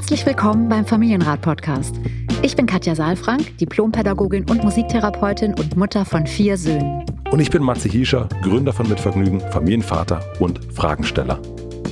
[0.00, 1.94] Herzlich willkommen beim Familienrat-Podcast.
[2.40, 7.04] Ich bin Katja Saalfrank, Diplompädagogin und Musiktherapeutin und Mutter von vier Söhnen.
[7.30, 11.38] Und ich bin Matze Hiescher, Gründer von Mitvergnügen, Familienvater und Fragensteller.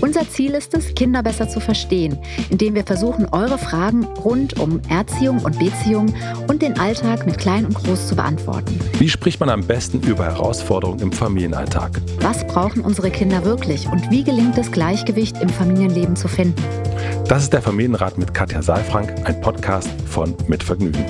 [0.01, 2.19] Unser Ziel ist es, Kinder besser zu verstehen,
[2.51, 6.15] indem wir versuchen, eure Fragen rund um Erziehung und Beziehung
[6.47, 8.79] und den Alltag mit Klein und Groß zu beantworten.
[8.99, 12.01] Wie spricht man am besten über Herausforderungen im Familienalltag?
[12.21, 16.63] Was brauchen unsere Kinder wirklich und wie gelingt es, Gleichgewicht im Familienleben zu finden?
[17.27, 21.05] Das ist der Familienrat mit Katja Saalfrank, ein Podcast von Mitvergnügen.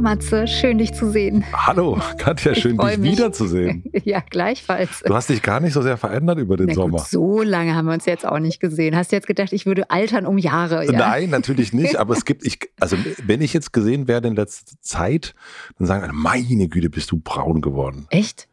[0.00, 1.44] Hallo Matze, schön dich zu sehen.
[1.52, 3.12] Hallo Katja, schön dich mich.
[3.12, 3.84] wiederzusehen.
[4.04, 5.02] Ja, gleichfalls.
[5.04, 6.98] Du hast dich gar nicht so sehr verändert über den Na Sommer.
[7.00, 8.96] Gut, so lange haben wir uns jetzt auch nicht gesehen.
[8.96, 10.86] Hast du jetzt gedacht, ich würde altern um Jahre?
[10.86, 10.92] Ja?
[10.92, 11.96] Nein, natürlich nicht.
[11.96, 15.34] Aber es gibt, ich, also wenn ich jetzt gesehen werde in letzter Zeit,
[15.78, 18.06] dann sagen alle, meine Güte, bist du braun geworden.
[18.08, 18.48] Echt?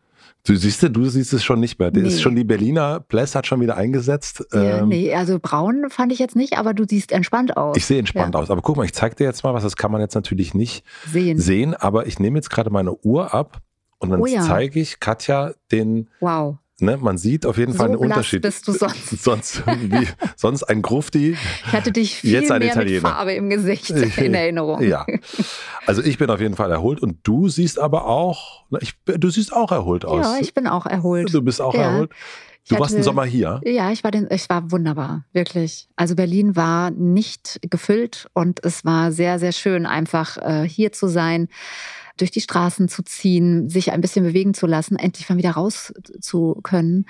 [0.47, 1.91] Du siehst, du siehst es schon nicht mehr.
[1.91, 2.07] Nee.
[2.07, 4.45] Ist schon die Berliner Pless hat schon wieder eingesetzt.
[4.53, 7.75] Ja, ähm, nee, also braun fand ich jetzt nicht, aber du siehst entspannt aus.
[7.75, 8.39] Ich sehe entspannt ja.
[8.39, 8.49] aus.
[8.49, 10.85] Aber guck mal, ich zeig dir jetzt mal was, das kann man jetzt natürlich nicht
[11.11, 11.37] sehen.
[11.37, 13.61] sehen aber ich nehme jetzt gerade meine Uhr ab
[13.99, 14.41] und dann oh ja.
[14.41, 16.55] zeige ich Katja den wow.
[16.79, 18.43] Ne, man sieht auf jeden Fall so einen Unterschied.
[18.43, 19.09] bist du sonst.
[19.23, 21.35] sonst, wie, sonst ein Grufti.
[21.65, 23.01] Ich hatte dich viel jetzt ein mehr Italiener.
[23.01, 24.83] mit Farbe im Gesicht in Erinnerung.
[24.83, 25.05] Ja,
[25.87, 29.53] also ich bin auf jeden Fall erholt und du siehst aber auch, ich, du siehst
[29.53, 30.23] auch erholt aus.
[30.23, 31.33] Ja, ich bin auch erholt.
[31.33, 31.81] Du bist auch ja.
[31.81, 32.11] erholt.
[32.67, 33.61] Du hatte, warst im Sommer hier?
[33.63, 35.87] Ja, ich war, den, ich war wunderbar, wirklich.
[35.95, 41.07] Also Berlin war nicht gefüllt und es war sehr, sehr schön, einfach äh, hier zu
[41.07, 41.47] sein
[42.17, 45.93] durch die Straßen zu ziehen, sich ein bisschen bewegen zu lassen, endlich mal wieder raus
[46.19, 47.05] zu können.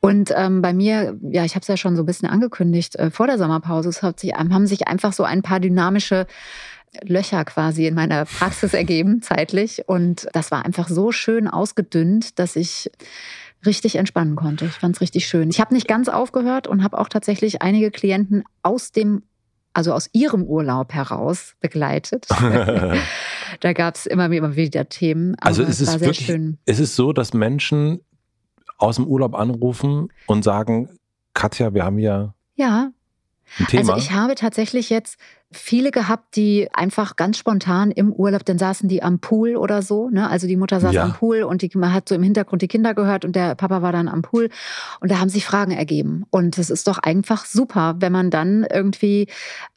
[0.00, 3.10] Und ähm, bei mir, ja, ich habe es ja schon so ein bisschen angekündigt, äh,
[3.10, 6.26] vor der Sommerpause, sich, haben sich einfach so ein paar dynamische
[7.02, 9.88] Löcher quasi in meiner Praxis ergeben, zeitlich.
[9.88, 12.90] Und das war einfach so schön ausgedünnt, dass ich
[13.64, 14.66] richtig entspannen konnte.
[14.66, 15.48] Ich fand es richtig schön.
[15.50, 19.22] Ich habe nicht ganz aufgehört und habe auch tatsächlich einige Klienten aus dem
[19.72, 22.26] also aus ihrem Urlaub heraus begleitet.
[23.60, 25.34] da gab es immer, immer wieder Themen.
[25.40, 26.58] also es ist wirklich, schön.
[26.66, 28.00] es ist so, dass Menschen
[28.78, 30.88] aus dem Urlaub anrufen und sagen,
[31.34, 32.90] Katja, wir haben ja, ja.
[33.58, 33.94] ein Thema.
[33.94, 35.18] Also ich habe tatsächlich jetzt
[35.52, 40.08] viele gehabt, die einfach ganz spontan im Urlaub, dann saßen die am Pool oder so.
[40.10, 40.28] Ne?
[40.28, 41.04] Also die Mutter saß ja.
[41.04, 43.82] am Pool und die, man hat so im Hintergrund die Kinder gehört und der Papa
[43.82, 44.50] war dann am Pool.
[45.00, 46.24] Und da haben sich Fragen ergeben.
[46.30, 49.28] Und es ist doch einfach super, wenn man dann irgendwie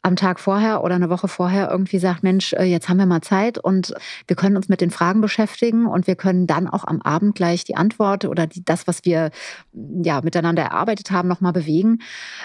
[0.02, 3.20] am Tag vorher oder eine Woche vorher irgendwie sagt, Mensch, äh, jetzt haben wir mal
[3.20, 3.94] Zeit und
[4.26, 7.64] wir können uns mit den Fragen beschäftigen und wir können dann auch am Abend gleich
[7.64, 9.30] die Antwort oder die, das, was wir
[9.72, 11.98] ja miteinander erarbeitet haben, nochmal bewegen.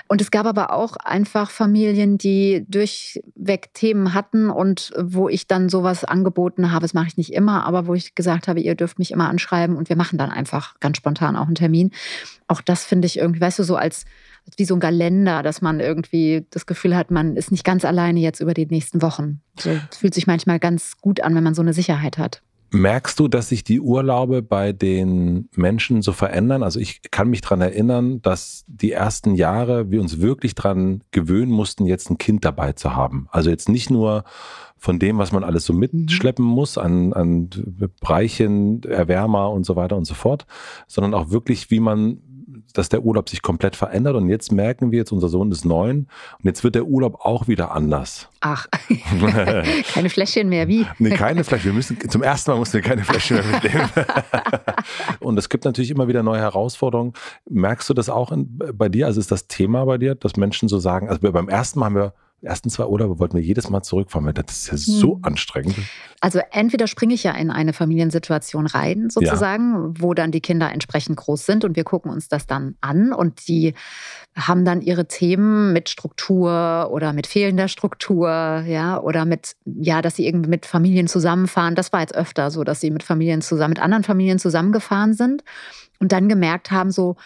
[0.08, 5.48] Und es gab aber auch einfach Familien, die durch weg Themen hatten und wo ich
[5.48, 8.76] dann sowas angeboten habe, das mache ich nicht immer, aber wo ich gesagt habe, ihr
[8.76, 11.92] dürft mich immer anschreiben und wir machen dann einfach ganz spontan auch einen Termin.
[12.48, 14.06] Auch das finde ich irgendwie, weißt du, so als
[14.58, 18.20] wie so ein Kalender, dass man irgendwie das Gefühl hat, man ist nicht ganz alleine
[18.20, 19.42] jetzt über die nächsten Wochen.
[19.60, 22.42] So fühlt sich manchmal ganz gut an, wenn man so eine Sicherheit hat.
[22.74, 26.64] Merkst du, dass sich die Urlaube bei den Menschen so verändern?
[26.64, 31.52] Also ich kann mich daran erinnern, dass die ersten Jahre wir uns wirklich daran gewöhnen
[31.52, 33.28] mussten, jetzt ein Kind dabei zu haben.
[33.30, 34.24] Also jetzt nicht nur
[34.78, 36.52] von dem, was man alles so mitschleppen mhm.
[36.52, 37.50] muss an, an
[38.00, 40.46] Bereichen, Erwärmer und so weiter und so fort,
[40.88, 42.22] sondern auch wirklich, wie man
[42.74, 46.08] dass der Urlaub sich komplett verändert und jetzt merken wir jetzt, unser Sohn ist neun
[46.40, 48.30] und jetzt wird der Urlaub auch wieder anders.
[48.40, 48.68] Ach,
[49.94, 50.86] keine Fläschchen mehr, wie?
[51.00, 51.72] Nee, keine Fläschchen.
[51.72, 53.90] Wir müssen, zum ersten Mal mussten wir keine Fläschchen mehr mitnehmen.
[55.20, 57.14] und es gibt natürlich immer wieder neue Herausforderungen.
[57.50, 59.08] Merkst du das auch in, bei dir?
[59.08, 61.96] Also ist das Thema bei dir, dass Menschen so sagen, also beim ersten Mal haben
[61.96, 65.20] wir ersten zwei Urlaube wollten wir jedes Mal zurückfahren, weil das ist ja so hm.
[65.24, 65.76] anstrengend.
[66.20, 69.94] Also entweder springe ich ja in eine Familiensituation rein, sozusagen, ja.
[70.00, 73.48] wo dann die Kinder entsprechend groß sind und wir gucken uns das dann an und
[73.48, 73.74] die
[74.36, 78.30] haben dann ihre Themen mit Struktur oder mit fehlender Struktur,
[78.66, 81.76] ja, oder mit, ja, dass sie irgendwie mit Familien zusammenfahren.
[81.76, 85.44] Das war jetzt öfter so, dass sie mit Familien zusammen, mit anderen Familien zusammengefahren sind
[86.00, 87.18] und dann gemerkt haben, so,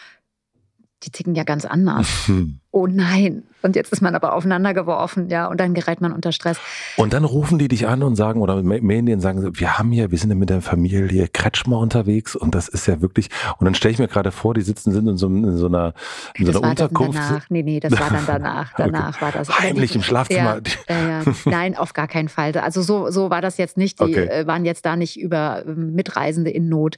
[1.03, 2.07] die ticken ja ganz anders.
[2.75, 3.44] oh nein.
[3.62, 6.60] Und jetzt ist man aber aufeinander geworfen, ja, und dann gerät man unter Stress.
[6.98, 9.92] Und dann rufen die dich an und sagen, oder mailen die und sagen, wir haben
[9.92, 13.66] hier, wir sind ja mit der Familie Kretschmer unterwegs und das ist ja wirklich, und
[13.66, 15.95] dann stelle ich mir gerade vor, die sitzen sind in so, in so einer,
[16.36, 17.18] in so einer Unterkunft.
[17.18, 17.50] Danach.
[17.50, 18.74] Nee, nee, das war dann danach.
[18.78, 19.21] Danach okay.
[19.21, 19.60] war das.
[19.60, 20.62] Heimlich die, im Schlafzimmer.
[20.88, 22.56] Ja, ja, Nein, auf gar keinen Fall.
[22.57, 24.00] Also so, so war das jetzt nicht.
[24.00, 24.25] Die okay.
[24.25, 26.98] Äh, waren jetzt da nicht über ähm, Mitreisende in Not.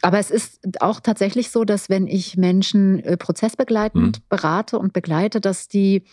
[0.00, 4.22] Aber es ist auch tatsächlich so, dass wenn ich Menschen äh, prozessbegleitend hm.
[4.28, 6.04] berate und begleite, begleite, dass die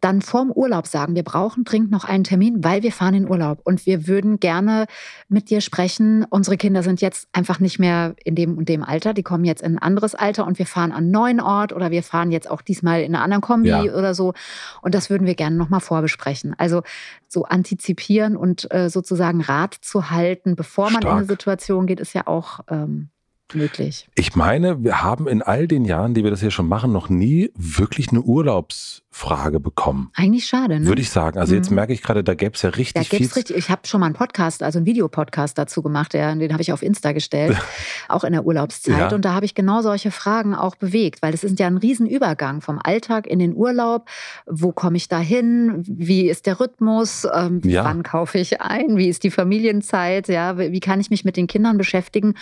[0.00, 3.60] dann vorm Urlaub sagen, wir brauchen dringend noch einen Termin, weil wir fahren in Urlaub
[3.64, 4.86] und wir würden gerne
[5.28, 6.26] mit dir sprechen.
[6.28, 9.62] Unsere Kinder sind jetzt einfach nicht mehr in dem und dem Alter, die kommen jetzt
[9.62, 12.50] in ein anderes Alter und wir fahren an einen neuen Ort oder wir fahren jetzt
[12.50, 13.82] auch diesmal in einer anderen Kombi ja.
[13.82, 14.34] oder so
[14.82, 16.54] und das würden wir gerne nochmal vorbesprechen.
[16.58, 16.82] Also
[17.28, 21.12] so antizipieren und äh, sozusagen Rat zu halten, bevor man Stark.
[21.12, 23.08] in eine Situation geht, ist ja auch ähm,
[23.52, 24.08] möglich.
[24.14, 27.08] Ich meine, wir haben in all den Jahren, die wir das hier schon machen, noch
[27.08, 30.10] nie wirklich eine Urlaubsfrage bekommen.
[30.14, 30.86] Eigentlich schade, ne?
[30.86, 31.38] Würde ich sagen.
[31.38, 31.58] Also mhm.
[31.58, 33.26] jetzt merke ich gerade, da gäbe es ja richtig da viel.
[33.26, 33.56] Richtig.
[33.56, 36.72] Ich habe schon mal einen Podcast, also einen Videopodcast dazu gemacht, der, den habe ich
[36.72, 37.56] auf Insta gestellt,
[38.08, 39.10] auch in der Urlaubszeit.
[39.10, 39.14] Ja.
[39.14, 42.62] Und da habe ich genau solche Fragen auch bewegt, weil es ist ja ein Riesenübergang
[42.62, 44.08] vom Alltag in den Urlaub.
[44.46, 45.82] Wo komme ich da hin?
[45.86, 47.26] Wie ist der Rhythmus?
[47.32, 47.84] Ähm, ja.
[47.84, 48.96] Wann kaufe ich ein?
[48.96, 50.28] Wie ist die Familienzeit?
[50.28, 52.34] Ja, wie kann ich mich mit den Kindern beschäftigen?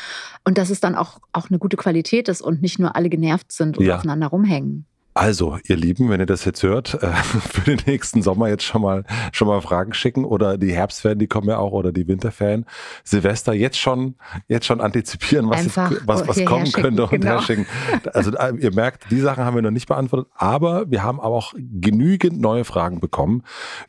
[0.44, 3.52] Und das ist dann auch, auch eine gute Qualität ist und nicht nur alle genervt
[3.52, 3.96] sind und ja.
[3.96, 4.86] aufeinander rumhängen.
[5.14, 8.82] Also, ihr Lieben, wenn ihr das jetzt hört, äh, für den nächsten Sommer jetzt schon
[8.82, 12.64] mal, schon mal Fragen schicken oder die Herbstferien, die kommen ja auch, oder die Winterferien.
[13.04, 14.14] Silvester jetzt schon,
[14.48, 15.76] jetzt schon antizipieren, was, jetzt,
[16.06, 17.26] was, was kommen könnte und genau.
[17.26, 17.66] herschicken.
[18.14, 21.34] Also, äh, ihr merkt, die Sachen haben wir noch nicht beantwortet, aber wir haben aber
[21.34, 23.42] auch genügend neue Fragen bekommen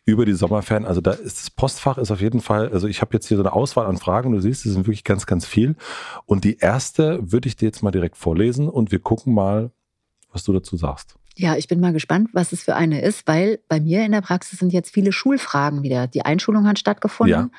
[0.06, 0.86] über die Sommerferien.
[0.86, 3.44] Also, da ist das Postfach ist auf jeden Fall, also ich habe jetzt hier so
[3.44, 5.76] eine Auswahl an Fragen, du siehst, es sind wirklich ganz, ganz viel.
[6.26, 9.72] Und die erste würde ich dir jetzt mal direkt vorlesen und wir gucken mal,
[10.34, 11.16] was du dazu sagst.
[11.36, 14.22] Ja, ich bin mal gespannt, was es für eine ist, weil bei mir in der
[14.22, 16.08] Praxis sind jetzt viele Schulfragen wieder.
[16.08, 17.36] Die Einschulung hat stattgefunden.
[17.36, 17.50] Ja.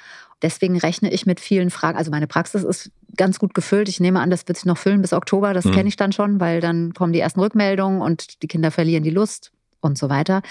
[0.43, 1.97] Deswegen rechne ich mit vielen Fragen.
[1.97, 3.88] Also meine Praxis ist ganz gut gefüllt.
[3.88, 5.55] Ich nehme an, das wird sich noch füllen bis Oktober.
[5.55, 5.73] Das mhm.
[5.73, 9.11] kenne ich dann schon, weil dann kommen die ersten Rückmeldungen und die Kinder verlieren die
[9.11, 10.43] Lust und so weiter.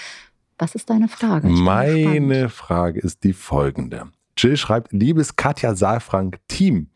[0.58, 1.48] Was ist deine Frage?
[1.48, 4.08] Meine Frage ist die folgende.
[4.36, 6.88] Jill schreibt, liebes Katja Saalfrank Team,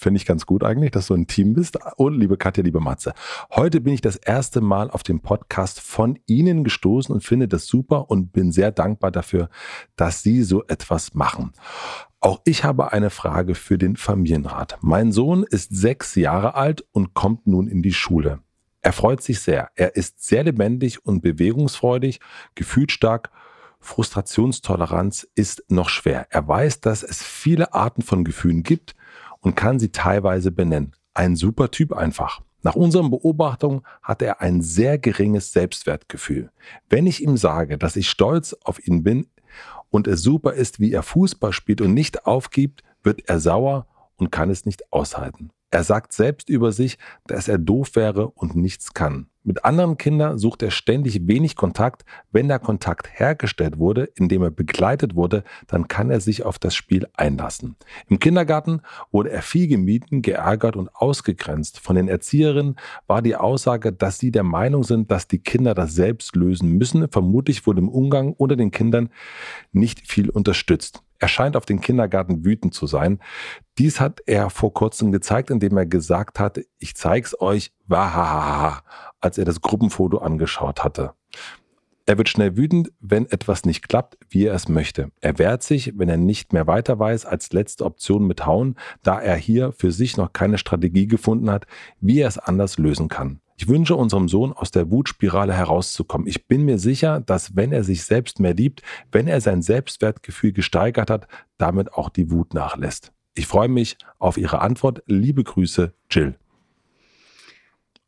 [0.00, 1.78] Finde ich ganz gut eigentlich, dass du ein Team bist.
[1.96, 3.12] Und liebe Katja, liebe Matze,
[3.50, 7.66] heute bin ich das erste Mal auf dem Podcast von Ihnen gestoßen und finde das
[7.66, 9.50] super und bin sehr dankbar dafür,
[9.96, 11.52] dass Sie so etwas machen.
[12.18, 14.78] Auch ich habe eine Frage für den Familienrat.
[14.80, 18.40] Mein Sohn ist sechs Jahre alt und kommt nun in die Schule.
[18.80, 19.68] Er freut sich sehr.
[19.74, 22.20] Er ist sehr lebendig und bewegungsfreudig,
[22.54, 23.30] gefühlsstark
[23.80, 26.26] Frustrationstoleranz ist noch schwer.
[26.30, 28.94] Er weiß, dass es viele Arten von Gefühlen gibt,
[29.40, 30.92] und kann sie teilweise benennen.
[31.14, 32.40] Ein super Typ einfach.
[32.62, 36.50] Nach unseren Beobachtungen hat er ein sehr geringes Selbstwertgefühl.
[36.88, 39.26] Wenn ich ihm sage, dass ich stolz auf ihn bin
[39.88, 44.30] und es super ist, wie er Fußball spielt und nicht aufgibt, wird er sauer und
[44.30, 45.50] kann es nicht aushalten.
[45.72, 49.28] Er sagt selbst über sich, dass er doof wäre und nichts kann.
[49.42, 52.04] Mit anderen Kindern sucht er ständig wenig Kontakt.
[52.30, 56.74] Wenn der Kontakt hergestellt wurde, indem er begleitet wurde, dann kann er sich auf das
[56.74, 57.76] Spiel einlassen.
[58.08, 58.82] Im Kindergarten
[59.12, 61.80] wurde er viel gemieden, geärgert und ausgegrenzt.
[61.80, 62.76] Von den Erzieherinnen
[63.06, 67.08] war die Aussage, dass sie der Meinung sind, dass die Kinder das selbst lösen müssen.
[67.10, 69.08] Vermutlich wurde im Umgang unter den Kindern
[69.72, 71.02] nicht viel unterstützt.
[71.20, 73.20] Er scheint auf den Kindergarten wütend zu sein.
[73.78, 78.82] Dies hat er vor kurzem gezeigt, indem er gesagt hat, ich zeig's euch, wahahaha,
[79.20, 81.12] als er das Gruppenfoto angeschaut hatte.
[82.06, 85.12] Er wird schnell wütend, wenn etwas nicht klappt, wie er es möchte.
[85.20, 89.20] Er wehrt sich, wenn er nicht mehr weiter weiß, als letzte Option mit Hauen, da
[89.20, 91.66] er hier für sich noch keine Strategie gefunden hat,
[92.00, 93.40] wie er es anders lösen kann.
[93.60, 96.26] Ich wünsche unserem Sohn aus der Wutspirale herauszukommen.
[96.26, 98.80] Ich bin mir sicher, dass wenn er sich selbst mehr liebt,
[99.12, 101.28] wenn er sein Selbstwertgefühl gesteigert hat,
[101.58, 103.12] damit auch die Wut nachlässt.
[103.34, 105.02] Ich freue mich auf Ihre Antwort.
[105.04, 106.36] Liebe Grüße, Jill.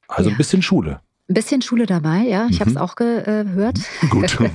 [0.09, 0.35] Also ja.
[0.35, 1.03] ein bisschen Schule.
[1.29, 2.47] Ein bisschen Schule dabei, ja.
[2.49, 2.61] Ich mhm.
[2.61, 3.79] habe es auch gehört.
[4.11, 4.39] Gut.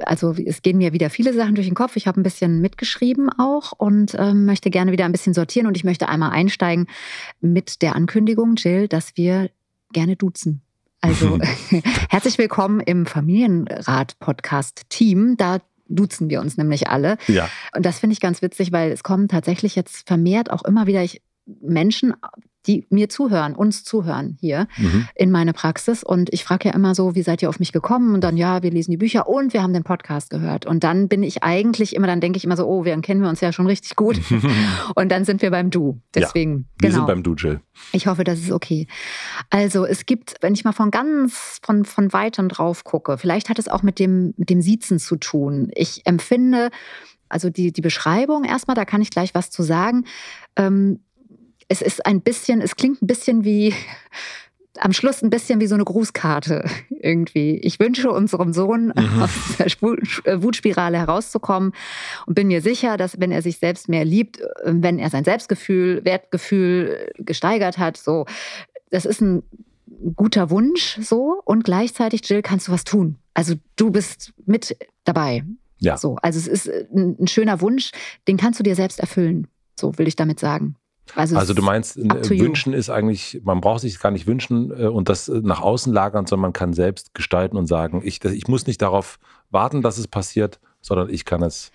[0.00, 1.94] Also es gehen mir wieder viele Sachen durch den Kopf.
[1.94, 5.68] Ich habe ein bisschen mitgeschrieben auch und ähm, möchte gerne wieder ein bisschen sortieren.
[5.68, 6.88] Und ich möchte einmal einsteigen
[7.40, 9.50] mit der Ankündigung, Jill, dass wir
[9.94, 10.60] gerne duzen.
[11.00, 11.38] Also
[12.10, 15.38] herzlich willkommen im Familienrat-Podcast-Team.
[15.38, 17.16] Da duzen wir uns nämlich alle.
[17.28, 17.48] Ja.
[17.74, 21.02] Und das finde ich ganz witzig, weil es kommen tatsächlich jetzt vermehrt auch immer wieder
[21.46, 22.14] Menschen
[22.66, 25.06] die mir zuhören, uns zuhören hier mhm.
[25.14, 26.02] in meine Praxis.
[26.02, 28.14] Und ich frage ja immer so, wie seid ihr auf mich gekommen?
[28.14, 30.64] Und dann, ja, wir lesen die Bücher und wir haben den Podcast gehört.
[30.64, 33.28] Und dann bin ich eigentlich immer, dann denke ich immer so, oh, wir kennen wir
[33.28, 34.18] uns ja schon richtig gut.
[34.94, 36.00] und dann sind wir beim Du.
[36.14, 37.00] Deswegen, ja, wir genau.
[37.00, 37.60] sind beim Du, Jill.
[37.92, 38.86] Ich hoffe, das ist okay.
[39.50, 43.58] Also es gibt, wenn ich mal von ganz, von, von weitem drauf gucke, vielleicht hat
[43.58, 45.70] es auch mit dem, mit dem Siezen zu tun.
[45.74, 46.70] Ich empfinde,
[47.28, 50.04] also die, die Beschreibung erstmal, da kann ich gleich was zu sagen.
[50.56, 51.00] Ähm,
[51.68, 53.74] es ist ein bisschen, es klingt ein bisschen wie
[54.80, 57.58] am Schluss ein bisschen wie so eine Grußkarte irgendwie.
[57.58, 59.22] Ich wünsche unserem Sohn mhm.
[59.22, 61.72] aus der äh, Wutspirale herauszukommen
[62.26, 65.24] und bin mir sicher, dass wenn er sich selbst mehr liebt, äh, wenn er sein
[65.24, 68.26] Selbstgefühl, Wertgefühl gesteigert hat, so,
[68.90, 69.42] das ist ein
[70.16, 73.16] guter Wunsch so und gleichzeitig, Jill, kannst du was tun.
[73.32, 75.44] Also du bist mit dabei.
[75.78, 75.96] Ja.
[75.96, 77.90] So, also es ist ein, ein schöner Wunsch,
[78.26, 79.46] den kannst du dir selbst erfüllen.
[79.78, 80.76] So will ich damit sagen.
[81.14, 85.08] Also, also du meinst, wünschen ist eigentlich, man braucht sich gar nicht wünschen äh, und
[85.08, 88.66] das äh, nach außen lagern, sondern man kann selbst gestalten und sagen, ich, ich muss
[88.66, 89.18] nicht darauf
[89.50, 91.70] warten, dass es passiert, sondern ich kann es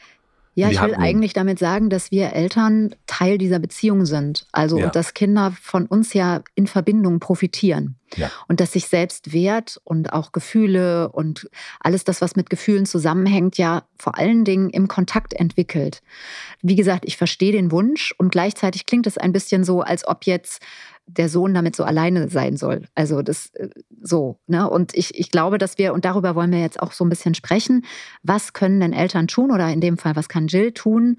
[0.55, 4.45] ja, ich will eigentlich damit sagen, dass wir Eltern Teil dieser Beziehung sind.
[4.51, 4.89] Also ja.
[4.89, 7.95] dass Kinder von uns ja in Verbindung profitieren.
[8.15, 8.31] Ja.
[8.47, 13.83] Und dass sich Selbstwert und auch Gefühle und alles das, was mit Gefühlen zusammenhängt, ja
[13.97, 16.01] vor allen Dingen im Kontakt entwickelt.
[16.61, 20.25] Wie gesagt, ich verstehe den Wunsch und gleichzeitig klingt es ein bisschen so, als ob
[20.25, 20.61] jetzt
[21.17, 22.83] der Sohn damit so alleine sein soll.
[22.95, 23.69] Also das äh,
[24.01, 24.39] so.
[24.47, 24.69] Ne?
[24.69, 27.33] Und ich, ich glaube, dass wir, und darüber wollen wir jetzt auch so ein bisschen
[27.33, 27.85] sprechen,
[28.23, 31.17] was können denn Eltern tun oder in dem Fall, was kann Jill tun,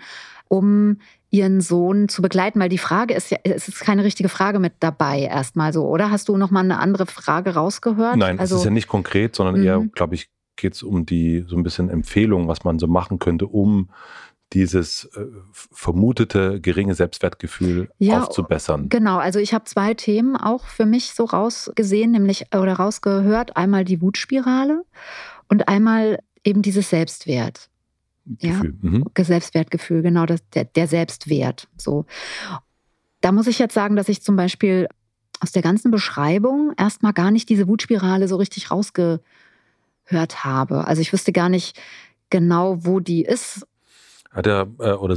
[0.48, 0.98] um
[1.30, 2.60] ihren Sohn zu begleiten?
[2.60, 6.10] Weil die Frage ist ja, es ist keine richtige Frage mit dabei erstmal so, oder?
[6.10, 8.16] Hast du nochmal eine andere Frage rausgehört?
[8.16, 9.92] Nein, also, es ist ja nicht konkret, sondern eher, mhm.
[9.92, 13.46] glaube ich, geht es um die so ein bisschen Empfehlung, was man so machen könnte,
[13.46, 13.88] um
[14.52, 18.88] dieses äh, vermutete geringe Selbstwertgefühl ja, aufzubessern.
[18.88, 23.56] Genau, also ich habe zwei Themen auch für mich so rausgesehen, nämlich oder rausgehört.
[23.56, 24.84] Einmal die Wutspirale
[25.48, 27.68] und einmal eben dieses Selbstwert.
[28.26, 28.76] Gefühl.
[28.82, 29.04] Ja, mhm.
[29.18, 31.68] Selbstwertgefühl, genau, das, der, der Selbstwert.
[31.76, 32.04] So.
[33.20, 34.88] Da muss ich jetzt sagen, dass ich zum Beispiel
[35.40, 39.20] aus der ganzen Beschreibung erstmal gar nicht diese Wutspirale so richtig rausgehört
[40.44, 40.86] habe.
[40.86, 41.80] Also ich wüsste gar nicht
[42.28, 43.66] genau, wo die ist
[44.30, 45.16] hat er, äh, oder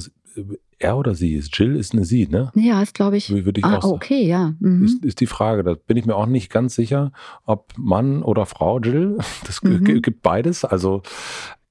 [0.79, 1.58] er oder sie ist?
[1.58, 2.51] Jill ist eine sie, ne?
[2.55, 3.29] Ja, ist glaube ich.
[3.29, 4.53] Würde ich ah, auch okay, ja.
[4.60, 4.84] Mhm.
[4.84, 5.63] Ist, ist, die Frage.
[5.63, 7.12] Da bin ich mir auch nicht ganz sicher,
[7.46, 9.17] ob Mann oder Frau Jill.
[9.46, 10.01] Das mhm.
[10.01, 10.65] gibt beides.
[10.65, 11.01] Also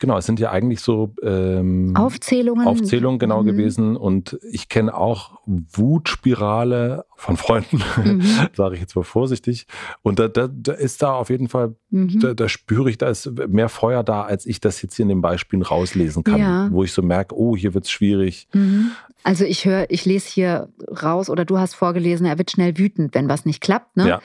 [0.02, 2.66] Genau, es sind ja eigentlich so ähm, Aufzählungen.
[2.66, 3.47] Aufzählungen genau mhm.
[3.47, 3.97] gewesen.
[3.97, 8.21] Und ich kenne auch Wutspirale von Freunden, mhm.
[8.52, 9.68] sage ich jetzt mal vorsichtig.
[10.02, 12.18] Und da, da, da ist da auf jeden Fall, mhm.
[12.18, 15.09] da, da, spüre ich, da ist mehr Feuer da, als ich das jetzt hier in
[15.09, 16.40] den Beispielen rauslesen kann.
[16.40, 16.68] Ja.
[16.73, 18.49] Wo ich so merke, oh, hier wird es schwierig.
[18.52, 18.90] Mhm.
[19.23, 20.68] Also ich höre, ich lese hier
[21.00, 23.97] raus oder du hast vorgelesen, er wird schnell wütend, wenn was nicht klappt.
[23.97, 24.09] Ne?
[24.09, 24.21] Ja.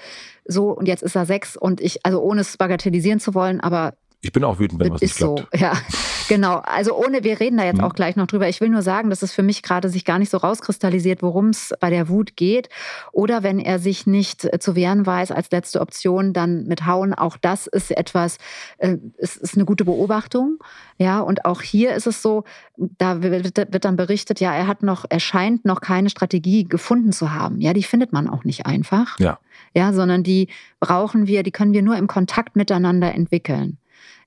[0.45, 3.93] So, und jetzt ist er sechs und ich, also ohne es bagatellisieren zu wollen, aber
[4.21, 5.47] ich bin auch wütend, wenn was nicht klappt.
[5.51, 5.73] So, ja.
[6.27, 7.85] Genau, also ohne, wir reden da jetzt mhm.
[7.85, 8.49] auch gleich noch drüber.
[8.49, 11.49] Ich will nur sagen, dass es für mich gerade sich gar nicht so rauskristallisiert, worum
[11.49, 12.67] es bei der Wut geht.
[13.13, 17.13] Oder wenn er sich nicht äh, zu wehren weiß als letzte Option, dann mit Hauen.
[17.13, 18.39] Auch das ist etwas,
[18.77, 20.57] äh, es ist eine gute Beobachtung.
[20.97, 22.43] Ja, und auch hier ist es so,
[22.75, 27.11] da wird, wird dann berichtet, ja, er hat noch, er scheint noch keine Strategie gefunden
[27.11, 27.61] zu haben.
[27.61, 29.17] Ja, die findet man auch nicht einfach.
[29.19, 29.39] Ja.
[29.73, 33.77] Ja, sondern die brauchen wir, die können wir nur im Kontakt miteinander entwickeln.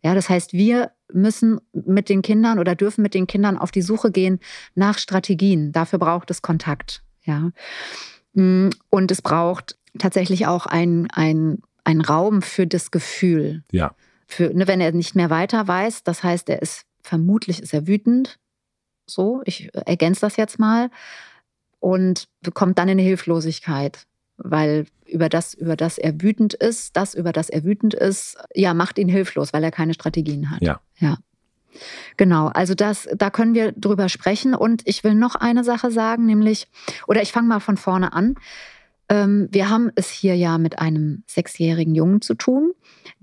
[0.03, 3.83] Ja, das heißt, wir müssen mit den Kindern oder dürfen mit den Kindern auf die
[3.83, 4.41] Suche gehen
[4.75, 5.73] nach Strategien.
[5.73, 7.03] Dafür braucht es Kontakt.
[7.23, 7.51] Ja.
[8.33, 11.09] Mm, und es braucht tatsächlich auch einen
[11.85, 13.65] ein Raum für das Gefühl.
[13.73, 13.95] Ja.
[14.27, 17.87] Für, ne, wenn er nicht mehr weiter weiß, das heißt, er ist vermutlich ist er
[17.87, 18.39] wütend.
[19.07, 20.91] So, ich ergänze das jetzt mal.
[21.81, 24.07] Und kommt dann in eine Hilflosigkeit
[24.43, 28.75] weil über das, über das er wütend ist, das, über das er wütend ist, ja,
[28.75, 30.63] macht ihn hilflos, weil er keine Strategien hat.
[30.63, 30.81] Ja.
[30.99, 31.19] ja.
[32.17, 34.55] Genau, also das, da können wir drüber sprechen.
[34.55, 36.69] Und ich will noch eine Sache sagen, nämlich,
[37.07, 38.35] oder ich fange mal von vorne an.
[39.11, 42.73] Ähm, wir haben es hier ja mit einem sechsjährigen Jungen zu tun,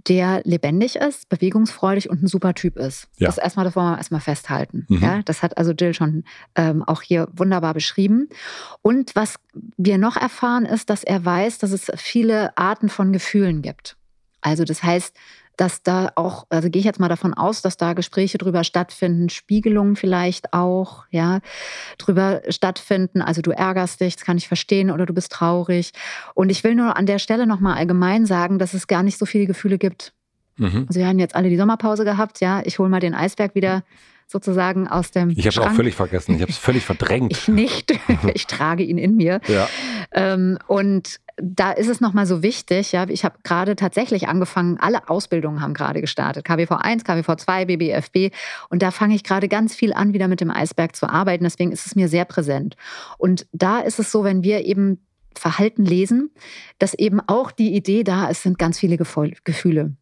[0.07, 3.07] der lebendig ist, bewegungsfreudig und ein super Typ ist.
[3.17, 3.27] Ja.
[3.27, 4.85] Das erstmal, das wollen wir erstmal festhalten.
[4.89, 5.01] Mhm.
[5.01, 6.25] Ja, das hat also Jill schon
[6.55, 8.27] ähm, auch hier wunderbar beschrieben.
[8.81, 9.35] Und was
[9.77, 13.95] wir noch erfahren, ist, dass er weiß, dass es viele Arten von Gefühlen gibt.
[14.41, 15.15] Also das heißt,
[15.57, 19.29] dass da auch, also gehe ich jetzt mal davon aus, dass da Gespräche drüber stattfinden,
[19.29, 21.39] Spiegelungen vielleicht auch, ja,
[21.97, 23.21] drüber stattfinden.
[23.21, 25.91] Also du ärgerst dich, das kann ich verstehen, oder du bist traurig.
[26.35, 29.25] Und ich will nur an der Stelle nochmal allgemein sagen, dass es gar nicht so
[29.25, 30.13] viele Gefühle gibt.
[30.57, 30.85] Mhm.
[30.87, 32.61] Also wir haben jetzt alle die Sommerpause gehabt, ja.
[32.63, 33.83] Ich hole mal den Eisberg wieder
[34.27, 35.29] sozusagen aus dem.
[35.31, 36.35] Ich habe es auch völlig vergessen.
[36.35, 37.31] Ich habe es völlig verdrängt.
[37.31, 37.93] ich nicht.
[38.33, 39.41] ich trage ihn in mir.
[39.47, 39.67] Ja.
[40.11, 45.07] Ähm, und da ist es nochmal so wichtig, ja, ich habe gerade tatsächlich angefangen, alle
[45.07, 46.43] Ausbildungen haben gerade gestartet.
[46.43, 48.33] KWV 1, KWV 2, BBFB.
[48.69, 51.43] Und da fange ich gerade ganz viel an, wieder mit dem Eisberg zu arbeiten.
[51.43, 52.75] Deswegen ist es mir sehr präsent.
[53.19, 54.99] Und da ist es so, wenn wir eben
[55.35, 56.31] Verhalten lesen,
[56.79, 59.95] dass eben auch die Idee da ist, sind ganz viele Gefühle.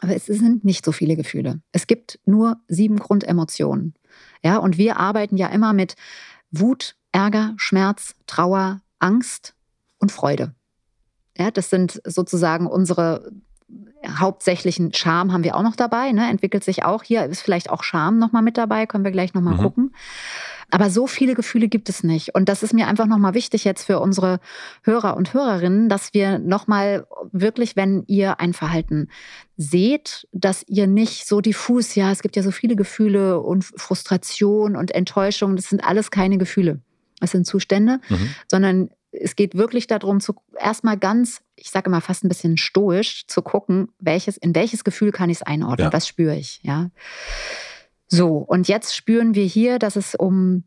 [0.00, 1.60] Aber es sind nicht so viele Gefühle.
[1.72, 3.94] Es gibt nur sieben Grundemotionen.
[4.42, 5.96] Ja, und wir arbeiten ja immer mit
[6.50, 9.54] Wut, Ärger, Schmerz, Trauer, Angst,
[9.98, 10.54] und Freude.
[11.36, 13.30] Ja, das sind sozusagen unsere
[14.06, 16.28] hauptsächlichen Scham haben wir auch noch dabei, ne?
[16.30, 19.54] entwickelt sich auch hier, ist vielleicht auch Scham nochmal mit dabei, können wir gleich nochmal
[19.54, 19.62] mhm.
[19.62, 19.94] gucken.
[20.70, 22.34] Aber so viele Gefühle gibt es nicht.
[22.34, 24.38] Und das ist mir einfach nochmal wichtig jetzt für unsere
[24.82, 29.08] Hörer und Hörerinnen, dass wir nochmal wirklich, wenn ihr ein Verhalten
[29.56, 34.76] seht, dass ihr nicht so diffus, ja, es gibt ja so viele Gefühle und Frustration
[34.76, 36.80] und Enttäuschung, das sind alles keine Gefühle.
[37.18, 38.34] Das sind Zustände, mhm.
[38.46, 43.26] sondern es geht wirklich darum, zu erstmal ganz, ich sage immer fast ein bisschen stoisch,
[43.26, 45.92] zu gucken, welches, in welches Gefühl kann ich es einordnen, ja.
[45.92, 46.90] was spüre ich, ja.
[48.06, 50.64] So, und jetzt spüren wir hier, dass es um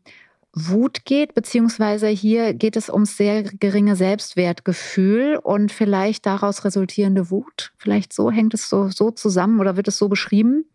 [0.54, 7.72] Wut geht, beziehungsweise hier geht es ums sehr geringe Selbstwertgefühl und vielleicht daraus resultierende Wut.
[7.78, 10.66] Vielleicht so hängt es so, so zusammen oder wird es so beschrieben.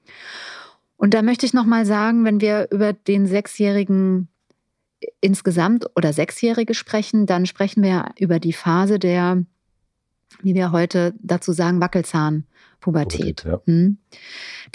[0.97, 4.29] Und da möchte ich nochmal sagen, wenn wir über den Sechsjährigen
[5.21, 9.43] insgesamt oder Sechsjährige sprechen, dann sprechen wir über die Phase der,
[10.41, 13.43] wie wir heute dazu sagen, Wackelzahnpubertät.
[13.45, 13.61] Ja.
[13.65, 13.97] Hm.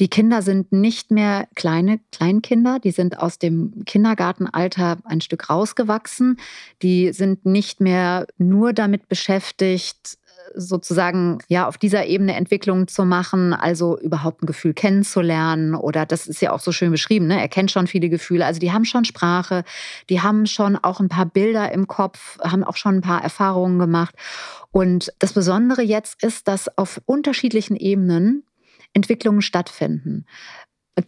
[0.01, 6.39] Die Kinder sind nicht mehr kleine Kleinkinder, die sind aus dem Kindergartenalter ein Stück rausgewachsen.
[6.83, 10.19] Die sind nicht mehr nur damit beschäftigt,
[10.55, 16.27] sozusagen ja auf dieser Ebene Entwicklung zu machen, also überhaupt ein Gefühl kennenzulernen oder das
[16.27, 17.41] ist ja auch so schön beschrieben, ne?
[17.41, 19.65] er kennt schon viele Gefühle, also die haben schon Sprache,
[20.09, 23.79] die haben schon auch ein paar Bilder im Kopf, haben auch schon ein paar Erfahrungen
[23.79, 24.15] gemacht
[24.71, 28.45] und das Besondere jetzt ist, dass auf unterschiedlichen Ebenen
[28.95, 30.27] Entwicklungen stattfinden.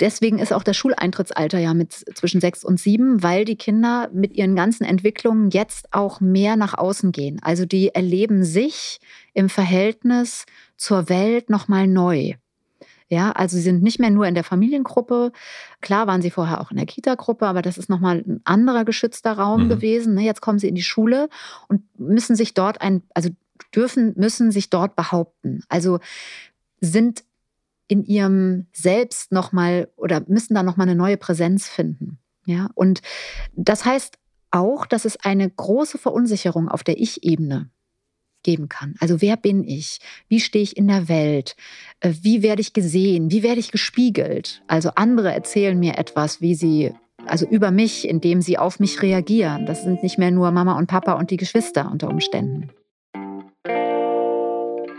[0.01, 4.33] Deswegen ist auch das Schuleintrittsalter ja mit zwischen sechs und sieben, weil die Kinder mit
[4.33, 7.39] ihren ganzen Entwicklungen jetzt auch mehr nach außen gehen.
[7.43, 8.99] Also die erleben sich
[9.35, 10.47] im Verhältnis
[10.79, 12.33] zur Welt nochmal neu.
[13.09, 15.33] Ja, also sie sind nicht mehr nur in der Familiengruppe.
[15.83, 19.33] Klar waren sie vorher auch in der Kita-Gruppe, aber das ist nochmal ein anderer geschützter
[19.33, 19.69] Raum mhm.
[19.69, 20.15] gewesen.
[20.15, 20.23] Ne?
[20.23, 21.29] Jetzt kommen sie in die Schule
[21.69, 23.29] und müssen sich dort ein, also
[23.75, 25.63] dürfen, müssen sich dort behaupten.
[25.69, 26.01] Also
[26.81, 27.25] sind
[27.89, 32.19] in ihrem Selbst nochmal oder müssen da nochmal eine neue Präsenz finden.
[32.47, 33.01] Ja, und
[33.55, 34.19] das heißt
[34.51, 37.71] auch, dass es eine große Verunsicherung auf der Ich-Ebene
[38.43, 38.95] geben kann.
[39.01, 39.99] Also wer bin ich?
[40.29, 41.57] Wie stehe ich in der Welt?
[42.01, 43.31] Äh, wie werde ich gesehen?
[43.31, 44.63] Wie werde ich gespiegelt?
[44.69, 46.93] Also andere erzählen mir etwas, wie sie
[47.27, 49.67] also über mich, indem sie auf mich reagieren.
[49.67, 52.71] Das sind nicht mehr nur Mama und Papa und die Geschwister unter Umständen.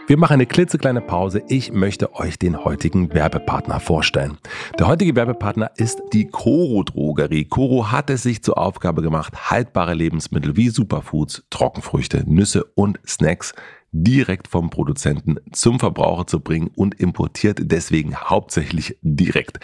[0.08, 1.42] Wir machen eine klitzekleine Pause.
[1.48, 4.38] Ich möchte euch den heutigen Werbepartner vorstellen.
[4.78, 7.46] Der heutige Werbepartner ist die Coro Drogerie.
[7.46, 13.56] Coro hat es sich zur Aufgabe gemacht, haltbare Lebensmittel wie Superfoods, Trockenfrüchte, Nüsse und Snacks
[14.04, 19.60] direkt vom Produzenten zum Verbraucher zu bringen und importiert deswegen hauptsächlich direkt.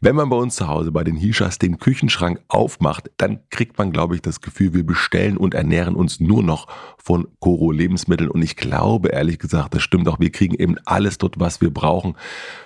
[0.00, 3.92] Wenn man bei uns zu Hause bei den Hishas den Küchenschrank aufmacht, dann kriegt man,
[3.92, 8.42] glaube ich, das Gefühl, wir bestellen und ernähren uns nur noch von Koro Lebensmitteln und
[8.42, 12.16] ich glaube, ehrlich gesagt, das stimmt auch, wir kriegen eben alles dort, was wir brauchen.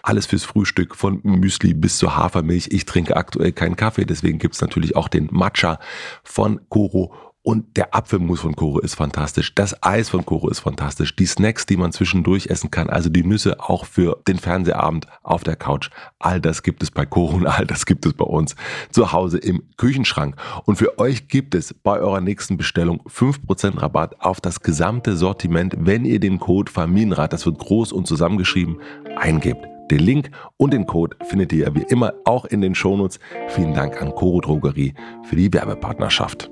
[0.02, 2.68] Alles fürs Frühstück, von Müsli bis zur Hafermilch.
[2.70, 5.80] Ich trinke aktuell keinen Kaffee, deswegen gibt es natürlich auch den Matcha
[6.22, 7.12] von Koro
[7.50, 9.56] und der Apfelmus von Koro ist fantastisch.
[9.56, 11.16] Das Eis von Koro ist fantastisch.
[11.16, 15.42] Die Snacks, die man zwischendurch essen kann, also die Nüsse auch für den Fernsehabend auf
[15.42, 15.90] der Couch.
[16.20, 18.54] All das gibt es bei Koro und all das gibt es bei uns
[18.92, 20.36] zu Hause im Küchenschrank.
[20.64, 25.74] Und für euch gibt es bei eurer nächsten Bestellung 5% Rabatt auf das gesamte Sortiment,
[25.76, 28.78] wenn ihr den Code Familienrat, das wird groß und zusammengeschrieben,
[29.16, 29.66] eingebt.
[29.90, 33.18] Den Link und den Code findet ihr wie immer auch in den Shownotes.
[33.48, 36.48] Vielen Dank an Koro Drogerie für die Werbepartnerschaft.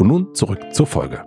[0.00, 1.26] Und nun zurück zur Folge.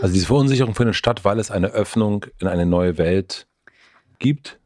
[0.00, 3.46] Also diese Verunsicherung findet statt, weil es eine Öffnung in eine neue Welt
[4.18, 4.58] gibt.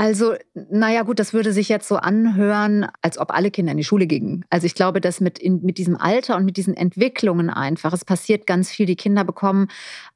[0.00, 0.36] Also,
[0.70, 4.06] naja, gut, das würde sich jetzt so anhören, als ob alle Kinder in die Schule
[4.06, 4.44] gingen.
[4.48, 8.04] Also, ich glaube, dass mit, in, mit diesem Alter und mit diesen Entwicklungen einfach, es
[8.04, 8.86] passiert ganz viel.
[8.86, 9.66] Die Kinder bekommen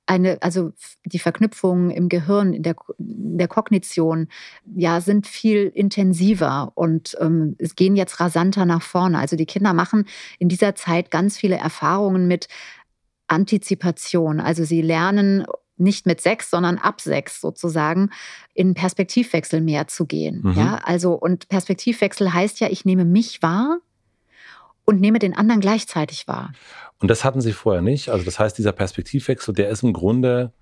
[0.07, 0.71] eine, also
[1.05, 4.29] die Verknüpfungen im Gehirn, in der, in der Kognition,
[4.73, 9.19] ja, sind viel intensiver und ähm, es gehen jetzt rasanter nach vorne.
[9.19, 10.05] Also, die Kinder machen
[10.39, 12.47] in dieser Zeit ganz viele Erfahrungen mit
[13.27, 14.41] Antizipation.
[14.41, 15.45] Also sie lernen
[15.77, 18.11] nicht mit sechs, sondern ab sechs sozusagen
[18.55, 20.43] in Perspektivwechsel mehr zu gehen.
[20.43, 20.53] Mhm.
[20.53, 23.79] Ja, also und Perspektivwechsel heißt ja, ich nehme mich wahr
[24.85, 26.53] und nehme den anderen gleichzeitig wahr.
[27.01, 28.11] Und das hatten Sie vorher nicht.
[28.11, 30.53] Also das heißt, dieser Perspektivwechsel, der ist im Grunde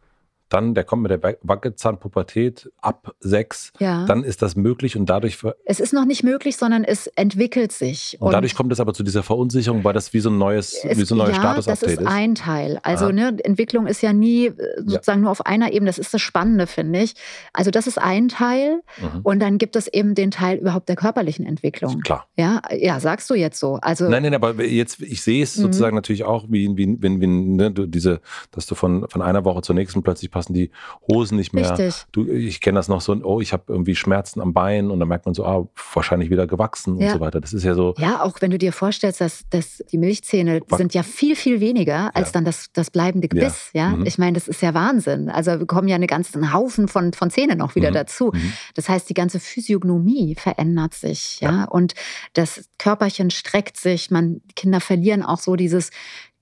[0.50, 4.04] dann, der kommt mit der Wackelzahnpubertät ab sechs, ja.
[4.04, 5.38] dann ist das möglich und dadurch.
[5.64, 8.16] Es ist noch nicht möglich, sondern es entwickelt sich.
[8.20, 10.84] Und, und dadurch kommt es aber zu dieser Verunsicherung, weil das wie so ein neues,
[10.84, 11.96] es, wie so ein neues ja, Status-Update ist.
[11.98, 12.80] Das ist ein Teil.
[12.82, 15.22] Also ne, Entwicklung ist ja nie äh, sozusagen ja.
[15.22, 15.88] nur auf einer Ebene.
[15.88, 17.14] Das ist das Spannende, finde ich.
[17.52, 18.80] Also das ist ein Teil.
[19.00, 19.20] Mhm.
[19.22, 22.00] Und dann gibt es eben den Teil überhaupt der körperlichen Entwicklung.
[22.00, 22.26] Klar.
[22.36, 23.78] Ja, ja, sagst du jetzt so.
[23.82, 25.62] Also, nein, nein, aber jetzt, ich sehe es mhm.
[25.62, 29.44] sozusagen natürlich auch, wie, wie, wenn, wenn ne, du diese, dass du von, von einer
[29.44, 30.70] Woche zur nächsten plötzlich passen die
[31.06, 31.70] Hosen nicht mehr.
[31.70, 32.06] Richtig.
[32.12, 35.08] Du, ich kenne das noch so, oh, ich habe irgendwie Schmerzen am Bein und dann
[35.08, 37.08] merkt man so, ah, wahrscheinlich wieder gewachsen ja.
[37.08, 37.40] und so weiter.
[37.40, 37.94] Das ist ja so.
[37.98, 42.14] Ja, auch wenn du dir vorstellst, dass, dass die Milchzähne sind ja viel, viel weniger
[42.16, 42.32] als ja.
[42.32, 43.70] dann das, das bleibende Gebiss.
[43.74, 43.96] Ja, ja?
[43.96, 44.06] Mhm.
[44.06, 45.28] ich meine, das ist ja Wahnsinn.
[45.28, 47.94] Also wir kommen ja einen ganzen Haufen von, von Zähnen noch wieder mhm.
[47.94, 48.30] dazu.
[48.32, 48.52] Mhm.
[48.74, 51.94] Das heißt, die ganze Physiognomie verändert sich, ja, und
[52.32, 54.10] das Körperchen streckt sich.
[54.10, 55.90] Man Kinder verlieren auch so dieses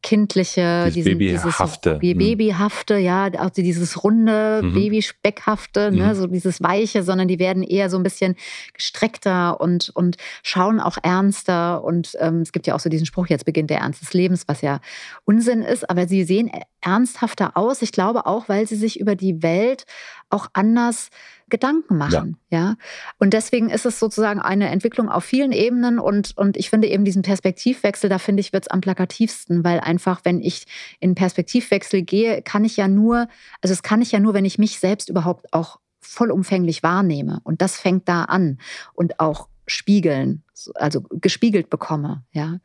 [0.02, 1.98] kindliche, dieses diesen, Babyhafte.
[2.00, 4.74] Dieses Babyhafte, ja, also dieses runde, mhm.
[4.74, 6.14] Babysspeckhafte, ne, mhm.
[6.14, 8.36] so dieses Weiche, sondern die werden eher so ein bisschen
[8.74, 11.82] gestreckter und, und schauen auch ernster.
[11.82, 14.44] Und ähm, es gibt ja auch so diesen Spruch, jetzt beginnt der Ernst des Lebens,
[14.46, 14.80] was ja
[15.24, 17.82] Unsinn ist, aber sie sehen ernsthafter aus.
[17.82, 19.84] Ich glaube auch, weil sie sich über die Welt
[20.30, 21.08] auch anders
[21.48, 22.36] Gedanken machen.
[22.50, 22.58] Ja.
[22.58, 22.76] ja.
[23.18, 27.04] Und deswegen ist es sozusagen eine Entwicklung auf vielen Ebenen und, und ich finde eben
[27.04, 30.66] diesen Perspektivwechsel, da finde ich, wird es am plakativsten, weil einfach, wenn ich
[31.00, 33.28] in Perspektivwechsel gehe, kann ich ja nur,
[33.60, 37.40] also es kann ich ja nur, wenn ich mich selbst überhaupt auch vollumfänglich wahrnehme.
[37.44, 38.58] Und das fängt da an
[38.94, 40.42] und auch spiegeln,
[40.74, 42.58] also gespiegelt bekomme, ja.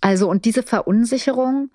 [0.00, 1.70] Also, und diese Verunsicherung,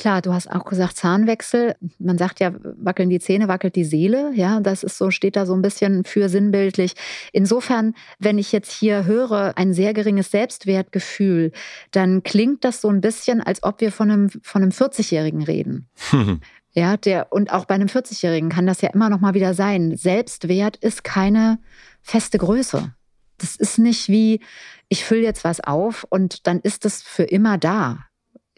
[0.00, 1.74] Klar, du hast auch gesagt Zahnwechsel.
[1.98, 4.32] Man sagt ja, wackeln die Zähne, wackelt die Seele.
[4.34, 6.94] Ja, das ist so, steht da so ein bisschen für sinnbildlich.
[7.34, 11.52] Insofern, wenn ich jetzt hier höre, ein sehr geringes Selbstwertgefühl,
[11.90, 15.86] dann klingt das so ein bisschen, als ob wir von einem, von einem 40-Jährigen reden.
[16.72, 19.98] ja, der, und auch bei einem 40-Jährigen kann das ja immer noch mal wieder sein.
[19.98, 21.58] Selbstwert ist keine
[22.00, 22.94] feste Größe.
[23.36, 24.40] Das ist nicht wie,
[24.88, 28.06] ich fülle jetzt was auf und dann ist es für immer da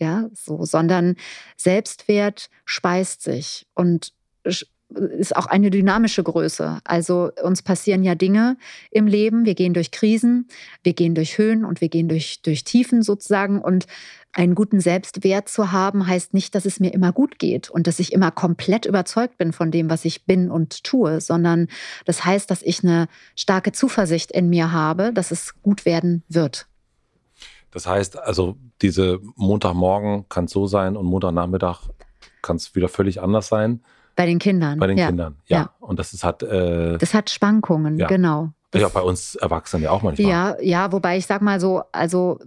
[0.03, 1.15] ja, so, sondern
[1.57, 4.13] Selbstwert speist sich und
[4.95, 6.81] ist auch eine dynamische Größe.
[6.85, 8.57] Also uns passieren ja Dinge
[8.91, 9.47] im Leben.
[9.47, 10.49] Wir gehen durch Krisen,
[10.83, 13.63] wir gehen durch Höhen und wir gehen durch, durch Tiefen sozusagen.
[13.63, 13.87] Und
[14.33, 18.01] einen guten Selbstwert zu haben, heißt nicht, dass es mir immer gut geht und dass
[18.01, 21.69] ich immer komplett überzeugt bin von dem, was ich bin und tue, sondern
[22.07, 26.67] das heißt, dass ich eine starke Zuversicht in mir habe, dass es gut werden wird.
[27.73, 31.89] Das heißt, also diese Montagmorgen kann es so sein und Montagnachmittag
[32.43, 33.83] kann es wieder völlig anders sein.
[34.15, 34.79] Bei den Kindern.
[34.79, 35.07] Bei den ja.
[35.07, 35.59] Kindern, ja.
[35.59, 35.71] ja.
[35.81, 36.43] Und das ist hat.
[36.43, 38.07] Äh, das hat Schwankungen, ja.
[38.07, 38.53] genau.
[38.73, 40.31] Das, ja, bei uns Erwachsenen ja auch manchmal.
[40.31, 42.39] Ja, ja, wobei ich sag mal so, also,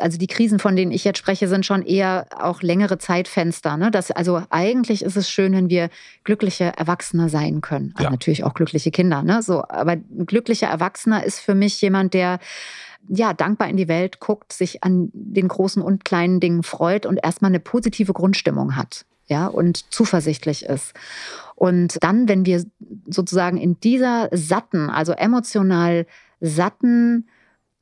[0.00, 3.76] also die Krisen, von denen ich jetzt spreche, sind schon eher auch längere Zeitfenster.
[3.76, 3.90] Ne?
[3.90, 5.90] Das, also eigentlich ist es schön, wenn wir
[6.24, 7.92] glückliche Erwachsene sein können.
[7.96, 8.10] Also ja.
[8.10, 9.42] natürlich auch glückliche Kinder, ne?
[9.42, 12.38] So, aber ein glücklicher Erwachsener ist für mich jemand, der
[13.08, 17.18] ja, dankbar in die Welt guckt, sich an den großen und kleinen Dingen freut und
[17.22, 19.04] erstmal eine positive Grundstimmung hat.
[19.26, 20.92] Ja, und zuversichtlich ist.
[21.54, 22.64] Und dann, wenn wir
[23.06, 26.06] sozusagen in dieser satten, also emotional
[26.40, 27.28] satten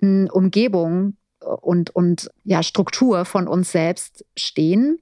[0.00, 5.00] hm, Umgebung äh, und, und ja, Struktur von uns selbst stehen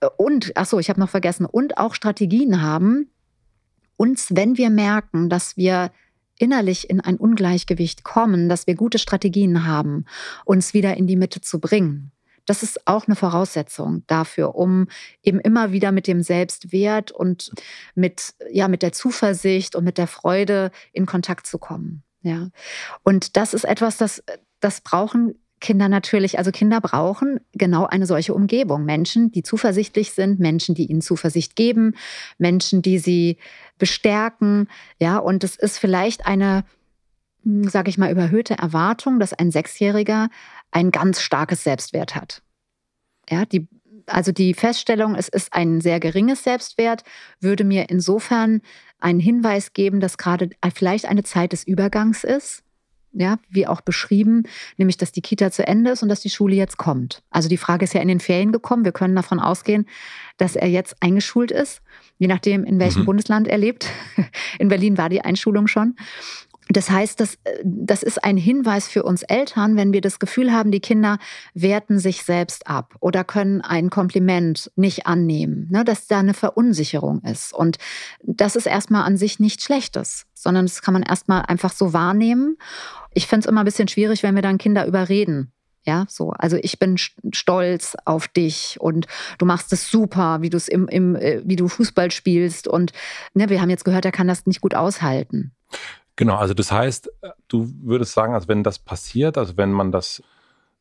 [0.00, 3.10] äh, und, ach so, ich habe noch vergessen, und auch Strategien haben,
[3.96, 5.90] uns, wenn wir merken, dass wir
[6.44, 10.04] innerlich in ein Ungleichgewicht kommen, dass wir gute Strategien haben,
[10.44, 12.12] uns wieder in die Mitte zu bringen.
[12.44, 14.88] Das ist auch eine Voraussetzung dafür, um
[15.22, 17.50] eben immer wieder mit dem Selbstwert und
[17.94, 22.02] mit, ja, mit der Zuversicht und mit der Freude in Kontakt zu kommen.
[22.20, 22.50] Ja.
[23.02, 24.22] Und das ist etwas, das,
[24.60, 28.84] das brauchen Kinder natürlich, also Kinder brauchen genau eine solche Umgebung.
[28.84, 31.94] Menschen, die zuversichtlich sind, Menschen, die ihnen Zuversicht geben,
[32.38, 33.38] Menschen, die sie
[33.78, 34.68] bestärken.
[35.00, 36.64] Ja, und es ist vielleicht eine,
[37.44, 40.28] hm, sage ich mal, überhöhte Erwartung, dass ein Sechsjähriger
[40.70, 42.42] ein ganz starkes Selbstwert hat.
[43.30, 43.66] Ja, die,
[44.06, 47.04] also die Feststellung, es ist ein sehr geringes Selbstwert,
[47.40, 48.60] würde mir insofern
[48.98, 52.64] einen Hinweis geben, dass gerade vielleicht eine Zeit des Übergangs ist
[53.14, 54.44] ja, wie auch beschrieben,
[54.76, 57.22] nämlich dass die Kita zu Ende ist und dass die Schule jetzt kommt.
[57.30, 58.84] Also die Frage ist ja in den Ferien gekommen.
[58.84, 59.86] Wir können davon ausgehen,
[60.36, 61.80] dass er jetzt eingeschult ist,
[62.18, 63.06] je nachdem, in welchem mhm.
[63.06, 63.88] Bundesland er lebt.
[64.58, 65.96] In Berlin war die Einschulung schon.
[66.68, 70.70] Das heißt, das, das ist ein Hinweis für uns Eltern, wenn wir das Gefühl haben,
[70.70, 71.18] die Kinder
[71.52, 77.22] werten sich selbst ab oder können ein Kompliment nicht annehmen, ne, dass da eine Verunsicherung
[77.22, 77.52] ist.
[77.52, 77.76] Und
[78.22, 82.56] das ist erstmal an sich nichts Schlechtes, sondern das kann man erstmal einfach so wahrnehmen.
[83.12, 85.52] Ich finde es immer ein bisschen schwierig, wenn wir dann Kinder überreden.
[85.86, 86.30] Ja, so.
[86.30, 90.88] Also ich bin stolz auf dich und du machst es super, wie du es im,
[90.88, 92.66] im, äh, wie du Fußball spielst.
[92.66, 92.92] Und
[93.34, 95.52] ne, wir haben jetzt gehört, er kann das nicht gut aushalten.
[96.16, 97.10] Genau, also das heißt,
[97.48, 100.22] du würdest sagen, also wenn das passiert, also wenn man das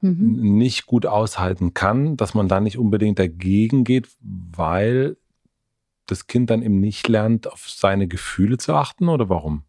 [0.01, 0.57] mhm.
[0.57, 5.17] nicht gut aushalten kann, dass man da nicht unbedingt dagegen geht, weil
[6.05, 9.63] das Kind dann eben nicht lernt, auf seine Gefühle zu achten oder warum?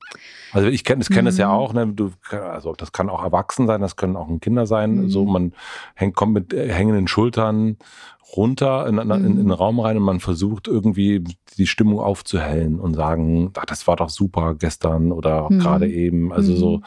[0.52, 1.54] Also ich kenne kenn das ja mhm.
[1.54, 1.86] auch, ne?
[1.86, 4.94] du, also das kann auch erwachsen sein, das können auch Kinder sein.
[4.96, 5.08] Mhm.
[5.08, 5.52] So man
[5.94, 7.76] hängt, kommt mit äh, hängenden Schultern
[8.36, 9.52] runter in, in, in, den mhm.
[9.52, 11.22] Raum rein und man versucht irgendwie
[11.56, 15.60] die Stimmung aufzuhellen und sagen, ach, das war doch super gestern oder mhm.
[15.60, 16.32] gerade eben.
[16.32, 16.76] Also so.
[16.78, 16.84] Mhm.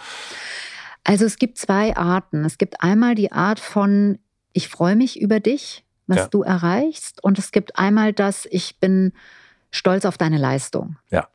[1.04, 2.44] Also es gibt zwei Arten.
[2.44, 4.20] Es gibt einmal die Art von,
[4.52, 6.28] ich freue mich über dich, was ja.
[6.28, 7.24] du erreichst.
[7.24, 9.14] Und es gibt einmal das, ich bin
[9.72, 10.98] stolz auf deine Leistung.
[11.10, 11.28] Ja.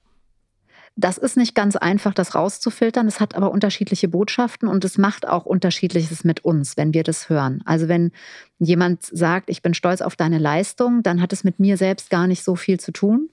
[0.94, 3.06] Das ist nicht ganz einfach, das rauszufiltern.
[3.06, 7.30] Es hat aber unterschiedliche Botschaften und es macht auch unterschiedliches mit uns, wenn wir das
[7.30, 7.62] hören.
[7.64, 8.12] Also wenn
[8.58, 12.26] jemand sagt, ich bin stolz auf deine Leistung, dann hat es mit mir selbst gar
[12.26, 13.30] nicht so viel zu tun.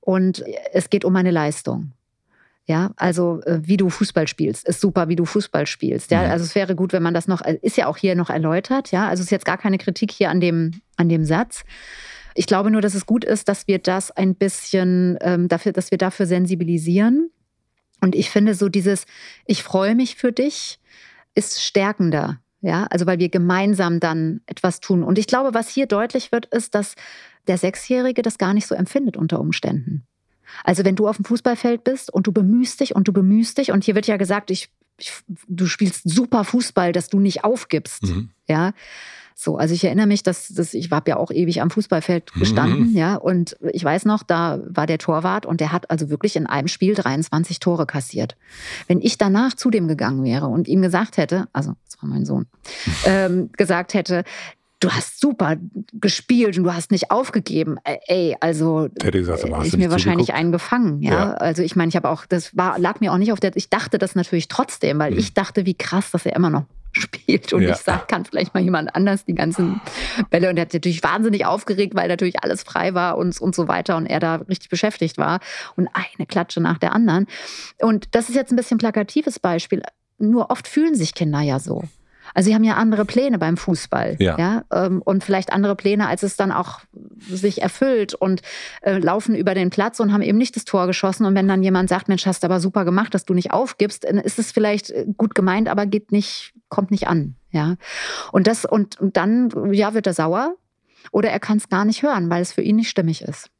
[0.00, 1.92] Und es geht um meine Leistung.
[2.66, 6.10] Ja, also äh, wie du Fußball spielst, ist super, wie du Fußball spielst.
[6.10, 6.30] Ja, mhm.
[6.30, 8.90] also es wäre gut, wenn man das noch, äh, ist ja auch hier noch erläutert.
[8.90, 11.64] Ja, also es ist jetzt gar keine Kritik hier an dem, an dem Satz.
[12.34, 15.90] Ich glaube nur, dass es gut ist, dass wir das ein bisschen ähm, dafür, dass
[15.90, 17.30] wir dafür sensibilisieren.
[18.00, 19.04] Und ich finde so dieses,
[19.46, 20.80] ich freue mich für dich,
[21.34, 22.40] ist stärkender.
[22.62, 25.02] Ja, also weil wir gemeinsam dann etwas tun.
[25.02, 26.94] Und ich glaube, was hier deutlich wird, ist, dass
[27.46, 30.06] der Sechsjährige das gar nicht so empfindet unter Umständen.
[30.62, 33.72] Also wenn du auf dem Fußballfeld bist und du bemühst dich und du bemühst dich
[33.72, 35.12] und hier wird ja gesagt, ich, ich
[35.48, 38.04] du spielst super Fußball, dass du nicht aufgibst.
[38.04, 38.30] Mhm.
[38.46, 38.72] Ja.
[39.36, 42.40] So, also ich erinnere mich, dass, dass ich habe ja auch ewig am Fußballfeld mhm.
[42.40, 42.96] gestanden, mhm.
[42.96, 46.46] ja, und ich weiß noch, da war der Torwart und der hat also wirklich in
[46.46, 48.36] einem Spiel 23 Tore kassiert.
[48.86, 52.24] Wenn ich danach zu dem gegangen wäre und ihm gesagt hätte, also das war mein
[52.24, 52.46] Sohn,
[53.06, 54.22] ähm, gesagt hätte,
[54.84, 55.56] du hast super
[55.92, 57.76] gespielt und du hast nicht aufgegeben.
[57.84, 61.02] Ey, also Hätte gesagt, aber ist mir wahrscheinlich einen gefangen.
[61.02, 61.12] Ja?
[61.12, 61.34] ja.
[61.34, 63.70] Also ich meine, ich habe auch, das war, lag mir auch nicht auf der, ich
[63.70, 65.18] dachte das natürlich trotzdem, weil mhm.
[65.18, 67.70] ich dachte, wie krass, dass er immer noch spielt und ja.
[67.72, 69.80] ich sag, kann vielleicht mal jemand anders die ganzen
[70.30, 73.66] Bälle und er hat natürlich wahnsinnig aufgeregt, weil natürlich alles frei war und, und so
[73.66, 75.40] weiter und er da richtig beschäftigt war
[75.76, 77.26] und eine Klatsche nach der anderen.
[77.80, 79.82] Und das ist jetzt ein bisschen plakatives Beispiel.
[80.18, 81.82] Nur oft fühlen sich Kinder ja so.
[82.34, 84.16] Also sie haben ja andere Pläne beim Fußball.
[84.18, 84.36] Ja.
[84.38, 86.80] ja ähm, und vielleicht andere Pläne, als es dann auch
[87.18, 88.42] sich erfüllt und
[88.82, 91.24] äh, laufen über den Platz und haben eben nicht das Tor geschossen.
[91.24, 94.04] Und wenn dann jemand sagt, Mensch, hast du aber super gemacht, dass du nicht aufgibst,
[94.04, 97.36] dann ist es vielleicht äh, gut gemeint, aber geht nicht, kommt nicht an.
[97.50, 97.76] Ja.
[98.32, 100.56] Und das, und, und dann, ja, wird er sauer
[101.12, 103.50] oder er kann es gar nicht hören, weil es für ihn nicht stimmig ist.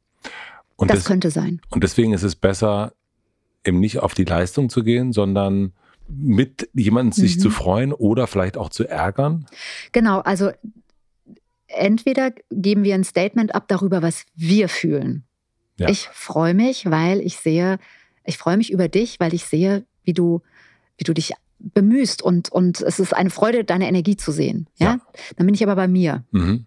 [0.75, 1.61] Und das, das könnte sein.
[1.69, 2.91] Und deswegen ist es besser,
[3.63, 5.71] eben nicht auf die Leistung zu gehen, sondern
[6.07, 7.41] mit jemandem sich mhm.
[7.41, 9.45] zu freuen oder vielleicht auch zu ärgern?
[9.91, 10.51] Genau, also
[11.67, 15.23] entweder geben wir ein Statement ab darüber, was wir fühlen.
[15.77, 15.89] Ja.
[15.89, 17.79] Ich freue mich, weil ich sehe,
[18.23, 20.41] ich freue mich über dich, weil ich sehe, wie du,
[20.97, 24.67] wie du dich bemühst und, und es ist eine Freude, deine Energie zu sehen.
[24.77, 24.85] Ja?
[24.85, 24.99] ja.
[25.35, 26.23] Dann bin ich aber bei mir.
[26.31, 26.65] Mhm.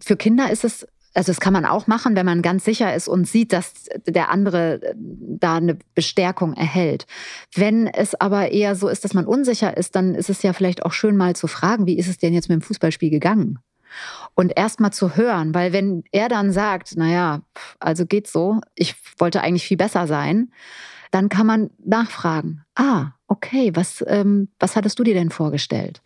[0.00, 0.86] Für Kinder ist es
[1.18, 4.30] also das kann man auch machen, wenn man ganz sicher ist und sieht, dass der
[4.30, 7.08] andere äh, da eine Bestärkung erhält.
[7.52, 10.84] Wenn es aber eher so ist, dass man unsicher ist, dann ist es ja vielleicht
[10.84, 13.58] auch schön mal zu fragen, wie ist es denn jetzt mit dem Fußballspiel gegangen?
[14.36, 17.42] Und erst mal zu hören, weil wenn er dann sagt, naja,
[17.80, 20.52] also geht's so, ich wollte eigentlich viel besser sein,
[21.10, 22.62] dann kann man nachfragen.
[22.76, 26.00] Ah, okay, was, ähm, was hattest du dir denn vorgestellt?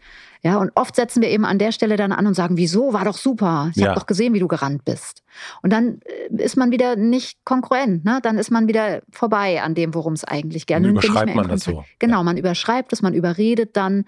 [0.44, 3.04] Ja, und oft setzen wir eben an der Stelle dann an und sagen, wieso, war
[3.04, 3.70] doch super.
[3.70, 3.88] Ich ja.
[3.88, 5.22] habe doch gesehen, wie du gerannt bist.
[5.62, 8.18] Und dann äh, ist man wieder nicht konkurrent, ne?
[8.22, 11.04] Dann ist man wieder vorbei an dem, worum es eigentlich gerne geht.
[11.04, 11.84] Überschreibt man das so.
[12.00, 12.22] Genau, ja.
[12.24, 14.04] man überschreibt es, man überredet dann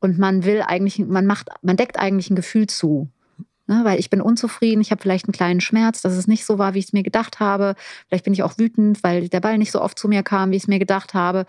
[0.00, 3.08] und man will eigentlich, man macht, man deckt eigentlich ein Gefühl zu.
[3.68, 6.56] Ne, weil ich bin unzufrieden, ich habe vielleicht einen kleinen Schmerz, dass es nicht so
[6.56, 7.74] war, wie ich es mir gedacht habe.
[8.06, 10.56] Vielleicht bin ich auch wütend, weil der Ball nicht so oft zu mir kam, wie
[10.56, 11.46] ich es mir gedacht habe.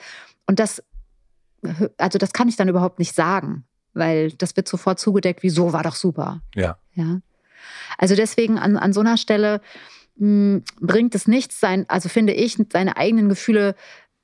[0.47, 0.81] Und das,
[1.97, 3.65] also das kann ich dann überhaupt nicht sagen
[3.97, 6.41] weil das wird sofort zugedeckt, wieso war doch super.
[6.55, 6.77] Ja.
[6.93, 7.19] ja?
[7.97, 9.61] Also deswegen an, an so einer Stelle
[10.17, 13.75] mh, hm, bringt es nichts, sein, also finde ich, seine eigenen Gefühle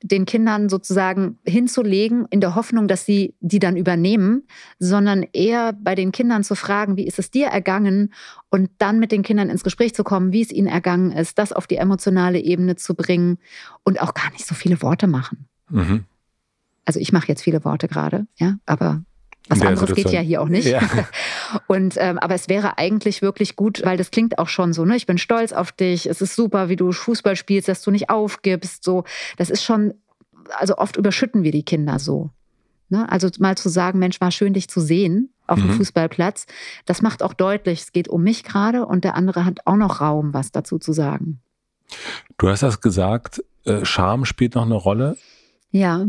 [0.06, 4.46] den Kindern sozusagen hinzulegen, in der Hoffnung, dass sie die dann übernehmen,
[4.78, 8.14] sondern eher bei den Kindern zu fragen, wie ist es dir ergangen
[8.50, 11.54] und dann mit den Kindern ins Gespräch zu kommen, wie es ihnen ergangen ist, das
[11.54, 13.38] auf die emotionale Ebene zu bringen
[13.84, 15.48] und auch gar nicht so viele Worte machen.
[15.70, 16.04] Mhm.
[16.86, 19.04] Also ich mache jetzt viele Worte gerade, ja, aber
[19.50, 20.68] was anderes geht ja hier auch nicht.
[20.68, 20.82] Ja.
[21.68, 24.96] Und ähm, aber es wäre eigentlich wirklich gut, weil das klingt auch schon so, ne?
[24.96, 28.10] Ich bin stolz auf dich, es ist super, wie du Fußball spielst, dass du nicht
[28.10, 28.86] aufgibst.
[28.86, 29.04] So,
[29.36, 29.94] das ist schon,
[30.58, 32.30] also oft überschütten wir die Kinder so.
[32.90, 33.10] Ne?
[33.10, 35.64] Also mal zu sagen, Mensch, war schön, dich zu sehen auf mhm.
[35.64, 36.46] dem Fußballplatz,
[36.86, 40.00] das macht auch deutlich, es geht um mich gerade und der andere hat auch noch
[40.00, 41.42] Raum, was dazu zu sagen.
[42.38, 45.18] Du hast das gesagt, äh, Scham spielt noch eine Rolle.
[45.72, 46.06] Ja.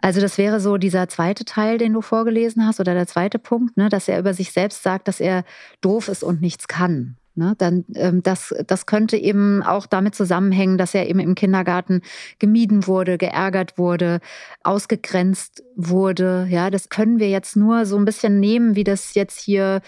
[0.00, 3.76] Also das wäre so dieser zweite Teil, den du vorgelesen hast, oder der zweite Punkt,
[3.76, 5.44] ne, dass er über sich selbst sagt, dass er
[5.80, 7.16] doof ist und nichts kann.
[7.38, 7.54] Ne?
[7.56, 12.02] Dann, ähm, das, das könnte eben auch damit zusammenhängen, dass er eben im Kindergarten
[12.40, 14.18] gemieden wurde, geärgert wurde,
[14.64, 16.48] ausgegrenzt wurde.
[16.50, 19.82] Ja, das können wir jetzt nur so ein bisschen nehmen, wie das jetzt hier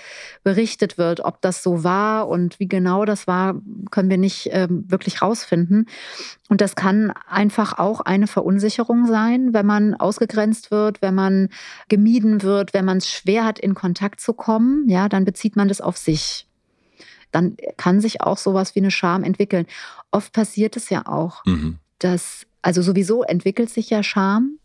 [0.45, 1.25] berichtet wird.
[1.25, 3.61] Ob das so war und wie genau das war,
[3.91, 5.87] können wir nicht ähm, wirklich rausfinden.
[6.49, 11.49] Und das kann einfach auch eine Verunsicherung sein, wenn man ausgegrenzt wird, wenn man
[11.89, 14.89] gemieden wird, wenn man es schwer hat, in Kontakt zu kommen.
[14.89, 16.47] Ja, dann bezieht man das auf sich
[17.31, 19.67] dann kann sich auch sowas wie eine Scham entwickeln.
[20.11, 21.79] Oft passiert es ja auch, mhm.
[21.99, 24.59] dass, also sowieso entwickelt sich ja Scham.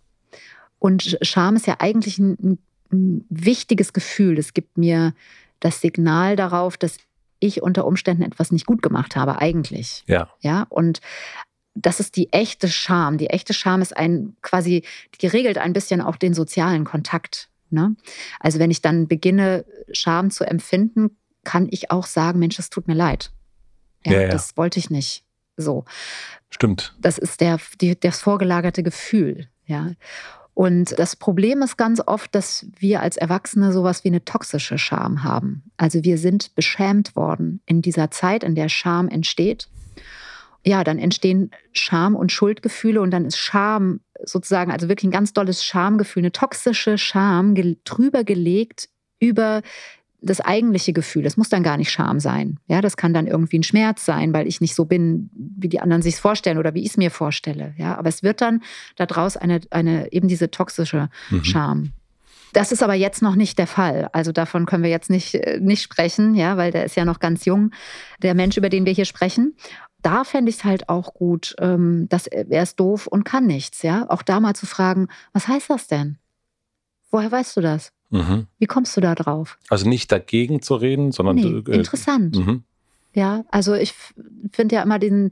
[0.80, 2.60] Und Scham ist ja eigentlich ein,
[2.92, 4.38] ein wichtiges Gefühl.
[4.38, 5.14] Es gibt mir
[5.60, 6.98] das Signal darauf, dass
[7.40, 10.04] ich unter Umständen etwas nicht gut gemacht habe, eigentlich.
[10.08, 10.30] Ja.
[10.42, 10.66] Ja.
[10.70, 11.02] Und
[11.76, 13.18] das ist die echte Scham.
[13.18, 14.84] Die echte Scham ist ein quasi,
[15.22, 17.50] die regelt ein bisschen auch den sozialen Kontakt.
[17.70, 17.96] Ne?
[18.40, 22.88] Also wenn ich dann beginne, Scham zu empfinden, kann ich auch sagen, Mensch, das tut
[22.88, 23.32] mir leid.
[24.06, 24.28] Ja, ja, ja.
[24.28, 25.24] Das wollte ich nicht.
[25.58, 25.86] So.
[26.50, 26.96] Stimmt.
[27.00, 29.48] Das ist der, die, das vorgelagerte Gefühl.
[29.66, 29.92] Ja.
[30.54, 35.24] Und das Problem ist ganz oft, dass wir als Erwachsene sowas wie eine toxische Scham
[35.24, 35.64] haben.
[35.76, 39.68] Also wir sind beschämt worden in dieser Zeit, in der Scham entsteht.
[40.66, 45.34] Ja, dann entstehen Scham- und Schuldgefühle und dann ist Scham sozusagen, also wirklich ein ganz
[45.34, 47.54] dolles Schamgefühl, eine toxische Scham
[47.84, 49.62] drüber gelegt über
[50.26, 51.24] das eigentliche Gefühl.
[51.24, 52.60] Das muss dann gar nicht Scham sein.
[52.68, 55.80] Ja, das kann dann irgendwie ein Schmerz sein, weil ich nicht so bin, wie die
[55.80, 57.74] anderen sich vorstellen oder wie ich es mir vorstelle.
[57.78, 58.62] Ja, aber es wird dann
[58.96, 61.44] daraus eine, eine eben diese toxische mhm.
[61.44, 61.92] Scham.
[62.54, 64.10] Das ist aber jetzt noch nicht der Fall.
[64.14, 67.20] Also davon können wir jetzt nicht, äh, nicht sprechen, ja, weil der ist ja noch
[67.20, 67.72] ganz jung,
[68.22, 69.56] der Mensch, über den wir hier sprechen.
[70.02, 73.82] Da fände ich es halt auch gut, ähm, dass er ist doof und kann nichts,
[73.82, 74.06] ja.
[74.10, 76.18] Auch da mal zu fragen, was heißt das denn?
[77.12, 77.92] Woher weißt du das?
[78.16, 78.48] Mhm.
[78.60, 79.58] Wie kommst du da drauf?
[79.70, 81.36] Also nicht dagegen zu reden, sondern.
[81.36, 82.36] Nee, äh, interessant.
[82.38, 82.64] Mhm.
[83.14, 83.94] Ja, also ich
[84.52, 85.32] finde ja immer diesen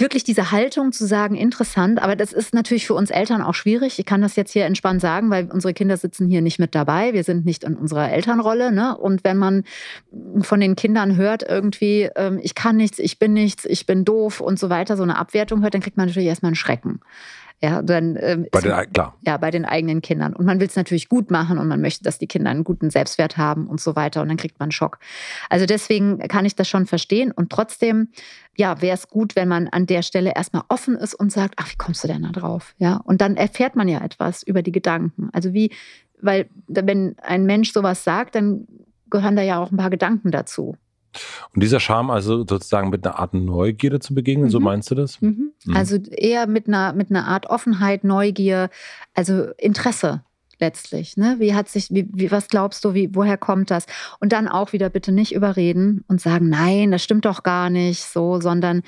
[0.00, 3.98] wirklich diese Haltung zu sagen, interessant, aber das ist natürlich für uns Eltern auch schwierig.
[3.98, 7.12] Ich kann das jetzt hier entspannt sagen, weil unsere Kinder sitzen hier nicht mit dabei.
[7.12, 8.70] Wir sind nicht in unserer Elternrolle.
[8.70, 8.96] Ne?
[8.96, 9.64] Und wenn man
[10.40, 14.40] von den Kindern hört, irgendwie, ähm, ich kann nichts, ich bin nichts, ich bin doof
[14.40, 17.00] und so weiter, so eine Abwertung hört, dann kriegt man natürlich erstmal einen Schrecken.
[17.60, 19.16] Ja, dann, ähm, bei den, klar.
[19.26, 20.32] Ja, bei den eigenen Kindern.
[20.32, 22.90] Und man will es natürlich gut machen und man möchte, dass die Kinder einen guten
[22.90, 24.22] Selbstwert haben und so weiter.
[24.22, 24.98] Und dann kriegt man einen Schock.
[25.50, 27.32] Also deswegen kann ich das schon verstehen.
[27.32, 28.08] Und trotzdem,
[28.56, 31.68] ja, wäre es gut, wenn man an der Stelle erstmal offen ist und sagt, ach,
[31.68, 32.74] wie kommst du denn da drauf?
[32.78, 35.28] Ja, und dann erfährt man ja etwas über die Gedanken.
[35.32, 35.72] Also wie,
[36.20, 38.68] weil wenn ein Mensch sowas sagt, dann
[39.10, 40.76] gehören da ja auch ein paar Gedanken dazu.
[41.54, 44.50] Und dieser Charme also sozusagen mit einer Art Neugierde zu begegnen, mhm.
[44.50, 45.20] so meinst du das?
[45.20, 45.52] Mhm.
[45.64, 45.76] Mhm.
[45.76, 48.70] Also eher mit einer, mit einer Art Offenheit, Neugier,
[49.14, 50.22] also Interesse
[50.60, 51.16] letztlich.
[51.16, 51.36] Ne?
[51.38, 53.86] Wie hat sich, wie, wie, was glaubst du, wie, woher kommt das?
[54.20, 58.04] Und dann auch wieder bitte nicht überreden und sagen, nein, das stimmt doch gar nicht
[58.04, 58.82] so, sondern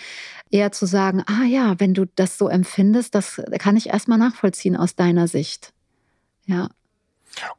[0.50, 4.76] eher zu sagen, ah ja, wenn du das so empfindest, das kann ich erstmal nachvollziehen
[4.76, 5.72] aus deiner Sicht.
[6.46, 6.68] Ja.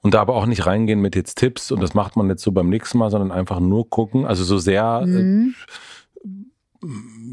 [0.02, 2.52] Und da aber auch nicht reingehen mit jetzt Tipps und das macht man jetzt so
[2.52, 4.26] beim nächsten Mal, sondern einfach nur gucken.
[4.26, 5.56] Also so sehr, äh, mhm.
[6.84, 6.88] äh,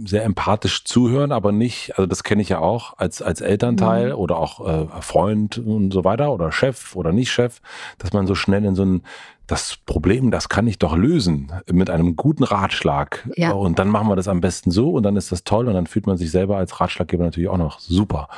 [0.07, 4.19] sehr empathisch zuhören, aber nicht, also das kenne ich ja auch als, als Elternteil mhm.
[4.19, 7.61] oder auch äh, Freund und so weiter oder Chef oder nicht Chef,
[7.99, 9.03] dass man so schnell in so ein
[9.49, 13.27] das Problem, das kann ich doch lösen mit einem guten Ratschlag.
[13.35, 13.53] Ja.
[13.53, 15.87] Und dann machen wir das am besten so und dann ist das toll und dann
[15.87, 18.29] fühlt man sich selber als Ratschlaggeber natürlich auch noch super.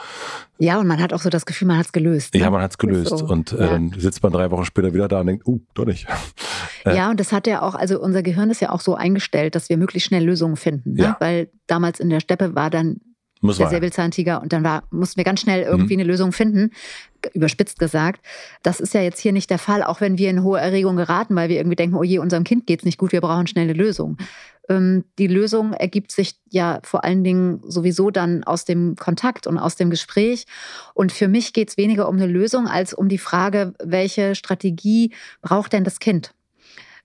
[0.58, 2.34] Ja, und man hat auch so das Gefühl, man hat es gelöst.
[2.34, 2.40] Ne?
[2.40, 3.18] Ja, man hat es gelöst.
[3.18, 3.26] So.
[3.26, 3.66] Und äh, ja.
[3.70, 6.06] dann sitzt man drei Wochen später wieder da und denkt, uh, doch nicht.
[6.86, 6.96] Äh.
[6.96, 9.68] Ja, und das hat ja auch, also unser Gehirn ist ja auch so eingestellt, dass
[9.68, 10.94] wir möglichst schnell Lösungen finden.
[10.94, 11.02] Ne?
[11.02, 11.16] Ja.
[11.20, 13.02] Weil damals in der Steppe war dann
[13.40, 14.42] muss der Säbelzahntiger.
[14.42, 16.00] Und dann war, mussten wir ganz schnell irgendwie mhm.
[16.00, 16.70] eine Lösung finden,
[17.32, 18.24] überspitzt gesagt.
[18.62, 21.34] Das ist ja jetzt hier nicht der Fall, auch wenn wir in hohe Erregung geraten,
[21.36, 23.72] weil wir irgendwie denken, oh je, unserem Kind geht es nicht gut, wir brauchen schnelle
[23.72, 24.18] Lösung.
[24.68, 29.58] Ähm, die Lösung ergibt sich ja vor allen Dingen sowieso dann aus dem Kontakt und
[29.58, 30.44] aus dem Gespräch.
[30.94, 35.12] Und für mich geht es weniger um eine Lösung als um die Frage, welche Strategie
[35.42, 36.34] braucht denn das Kind?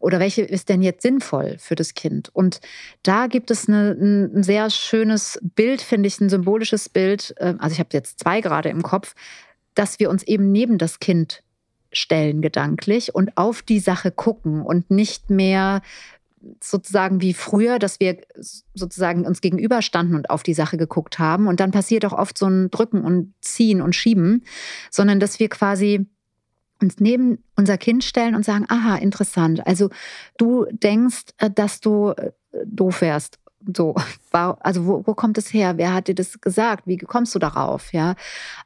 [0.05, 2.29] Oder welche ist denn jetzt sinnvoll für das Kind?
[2.31, 2.61] Und
[3.01, 7.33] da gibt es eine, ein sehr schönes Bild, finde ich, ein symbolisches Bild.
[7.39, 9.15] Ähm, also ich habe jetzt zwei gerade im Kopf,
[9.73, 11.41] dass wir uns eben neben das Kind
[11.91, 15.81] stellen gedanklich und auf die Sache gucken und nicht mehr
[16.61, 18.19] sozusagen wie früher, dass wir
[18.75, 21.47] sozusagen uns gegenüberstanden und auf die Sache geguckt haben.
[21.47, 24.43] Und dann passiert auch oft so ein Drücken und Ziehen und Schieben,
[24.91, 26.05] sondern dass wir quasi
[26.81, 29.65] uns neben unser Kind stellen und sagen, aha, interessant.
[29.65, 29.89] Also
[30.37, 32.31] du denkst, äh, dass du äh,
[32.65, 33.39] doof wärst.
[33.75, 33.95] So,
[34.31, 35.77] also wo, wo kommt es her?
[35.77, 36.85] Wer hat dir das gesagt?
[36.85, 37.93] Wie kommst du darauf?
[37.93, 38.15] Ja,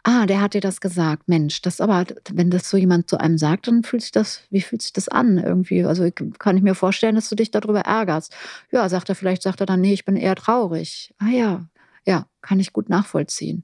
[0.03, 1.27] ah, der hat dir das gesagt.
[1.27, 4.61] Mensch, das aber, wenn das so jemand zu einem sagt, dann fühlt sich das, wie
[4.61, 5.85] fühlt sich das an irgendwie?
[5.85, 8.35] Also kann ich mir vorstellen, dass du dich darüber ärgerst.
[8.71, 11.13] Ja, sagt er vielleicht, sagt er dann, nee, ich bin eher traurig.
[11.19, 11.65] Ah ja,
[12.05, 13.63] ja, kann ich gut nachvollziehen.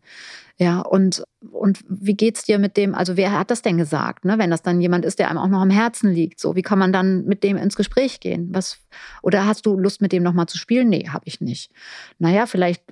[0.58, 4.38] Ja, und, und wie geht's dir mit dem, also wer hat das denn gesagt, ne?
[4.38, 6.40] wenn das dann jemand ist, der einem auch noch am Herzen liegt?
[6.40, 8.50] So, wie kann man dann mit dem ins Gespräch gehen?
[8.54, 8.78] Was,
[9.22, 10.90] oder hast du Lust, mit dem nochmal zu spielen?
[10.90, 11.72] Nee, habe ich nicht.
[12.20, 12.84] Naja, vielleicht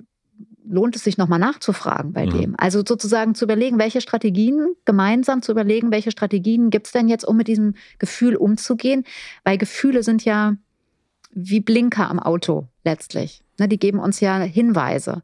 [0.66, 2.30] lohnt es sich nochmal nachzufragen bei mhm.
[2.30, 2.54] dem.
[2.58, 7.24] Also sozusagen zu überlegen, welche Strategien, gemeinsam zu überlegen, welche Strategien gibt es denn jetzt,
[7.24, 9.04] um mit diesem Gefühl umzugehen?
[9.44, 10.56] Weil Gefühle sind ja
[11.32, 13.43] wie Blinker am Auto letztlich.
[13.58, 15.22] Ne, die geben uns ja Hinweise.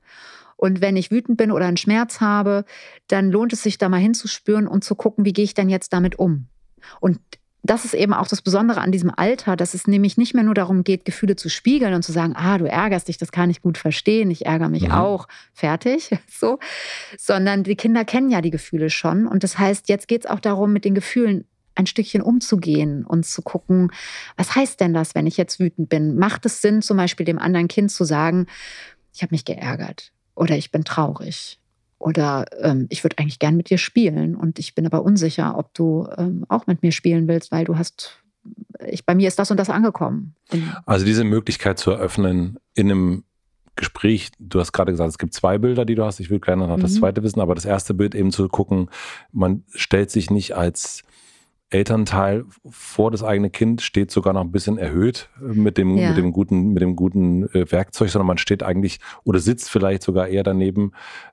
[0.56, 2.64] Und wenn ich wütend bin oder einen Schmerz habe,
[3.08, 5.92] dann lohnt es sich da mal hinzuspüren und zu gucken, wie gehe ich denn jetzt
[5.92, 6.48] damit um.
[7.00, 7.18] Und
[7.62, 10.54] das ist eben auch das Besondere an diesem Alter, dass es nämlich nicht mehr nur
[10.54, 13.60] darum geht, Gefühle zu spiegeln und zu sagen, ah, du ärgerst dich, das kann ich
[13.60, 14.92] gut verstehen, ich ärgere mich mhm.
[14.92, 16.58] auch, fertig, so,
[17.18, 19.26] sondern die Kinder kennen ja die Gefühle schon.
[19.26, 21.44] Und das heißt, jetzt geht es auch darum, mit den Gefühlen
[21.80, 23.90] ein Stückchen umzugehen und zu gucken,
[24.36, 26.16] was heißt denn das, wenn ich jetzt wütend bin?
[26.16, 28.46] Macht es Sinn, zum Beispiel dem anderen Kind zu sagen,
[29.12, 31.58] ich habe mich geärgert oder ich bin traurig
[31.98, 35.74] oder ähm, ich würde eigentlich gern mit dir spielen und ich bin aber unsicher, ob
[35.74, 38.22] du ähm, auch mit mir spielen willst, weil du hast,
[38.86, 40.34] ich, bei mir ist das und das angekommen.
[40.86, 43.24] Also diese Möglichkeit zu eröffnen in einem
[43.76, 46.20] Gespräch, du hast gerade gesagt, es gibt zwei Bilder, die du hast.
[46.20, 46.82] Ich will gerne noch mhm.
[46.82, 48.88] das zweite wissen, aber das erste Bild eben zu gucken,
[49.32, 51.02] man stellt sich nicht als
[51.70, 56.08] Elternteil vor das eigene Kind steht sogar noch ein bisschen erhöht mit dem, ja.
[56.08, 60.02] mit dem guten, mit dem guten äh, Werkzeug, sondern man steht eigentlich oder sitzt vielleicht
[60.02, 60.92] sogar eher daneben.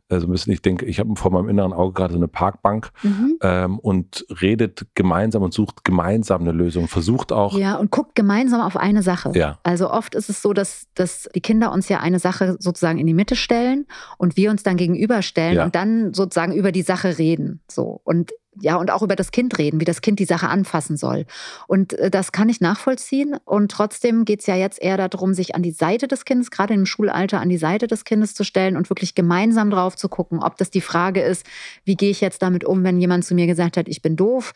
[0.10, 2.92] Also ein bisschen, ich denke, ich habe vor meinem inneren Auge gerade so eine Parkbank
[3.04, 3.38] mhm.
[3.42, 7.58] ähm, und redet gemeinsam und sucht gemeinsam eine Lösung, versucht auch.
[7.58, 9.32] Ja, und guckt gemeinsam auf eine Sache.
[9.34, 9.58] Ja.
[9.64, 13.08] Also oft ist es so, dass, dass die Kinder uns ja eine Sache sozusagen in
[13.08, 13.86] die Mitte stellen
[14.18, 15.66] und wir uns dann gegenüberstellen ja.
[15.66, 17.60] und dann sozusagen über die Sache reden.
[17.68, 18.00] So.
[18.06, 18.32] Und
[18.62, 21.26] ja, und auch über das Kind reden, wie das Kind die Sache anfassen soll.
[21.68, 23.36] Und äh, das kann ich nachvollziehen.
[23.46, 26.74] Und trotzdem geht es ja jetzt eher darum, sich an die Seite des Kindes, gerade
[26.74, 30.44] im Schulalter, an die Seite des Kindes zu stellen und wirklich gemeinsam drauf zu gucken,
[30.44, 31.46] ob das die Frage ist,
[31.84, 34.54] wie gehe ich jetzt damit um, wenn jemand zu mir gesagt hat, ich bin doof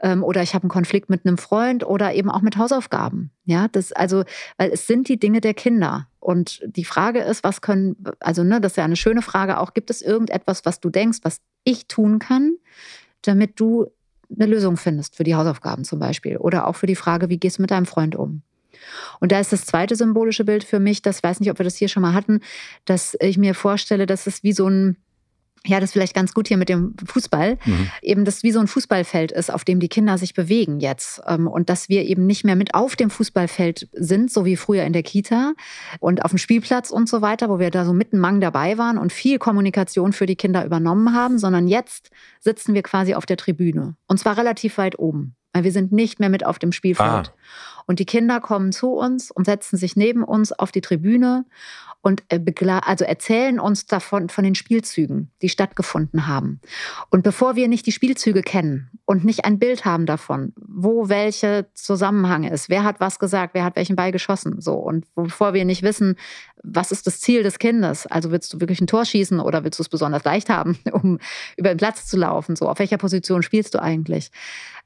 [0.00, 3.30] ähm, oder ich habe einen Konflikt mit einem Freund oder eben auch mit Hausaufgaben.
[3.44, 4.24] Ja, das also,
[4.56, 6.06] weil es sind die Dinge der Kinder.
[6.18, 9.72] Und die Frage ist, was können, also ne, das ist ja eine schöne Frage auch,
[9.72, 12.56] gibt es irgendetwas, was du denkst, was ich tun kann,
[13.22, 13.90] damit du
[14.34, 17.58] eine Lösung findest für die Hausaufgaben zum Beispiel oder auch für die Frage, wie gehst
[17.58, 18.42] du mit deinem Freund um?
[19.18, 21.76] Und da ist das zweite symbolische Bild für mich, das weiß nicht, ob wir das
[21.76, 22.40] hier schon mal hatten,
[22.84, 24.96] dass ich mir vorstelle, dass es wie so ein
[25.66, 27.90] ja, das ist vielleicht ganz gut hier mit dem Fußball, mhm.
[28.00, 31.20] eben das wie so ein Fußballfeld ist, auf dem die Kinder sich bewegen jetzt.
[31.26, 34.84] Ähm, und dass wir eben nicht mehr mit auf dem Fußballfeld sind, so wie früher
[34.84, 35.52] in der Kita
[35.98, 38.96] und auf dem Spielplatz und so weiter, wo wir da so mitten Mang dabei waren
[38.96, 43.36] und viel Kommunikation für die Kinder übernommen haben, sondern jetzt sitzen wir quasi auf der
[43.36, 43.96] Tribüne.
[44.06, 45.36] Und zwar relativ weit oben.
[45.52, 47.08] Weil wir sind nicht mehr mit auf dem Spielfeld.
[47.08, 47.32] Ah.
[47.90, 51.44] Und die Kinder kommen zu uns und setzen sich neben uns auf die Tribüne
[52.02, 52.40] und äh,
[52.82, 56.60] also erzählen uns davon von den Spielzügen, die stattgefunden haben.
[57.10, 61.66] Und bevor wir nicht die Spielzüge kennen und nicht ein Bild haben davon, wo welche
[61.74, 65.64] Zusammenhang ist, wer hat was gesagt, wer hat welchen Ball geschossen, so und bevor wir
[65.64, 66.14] nicht wissen,
[66.62, 69.80] was ist das Ziel des Kindes, also willst du wirklich ein Tor schießen oder willst
[69.80, 71.18] du es besonders leicht haben, um
[71.56, 74.30] über den Platz zu laufen, so auf welcher Position spielst du eigentlich?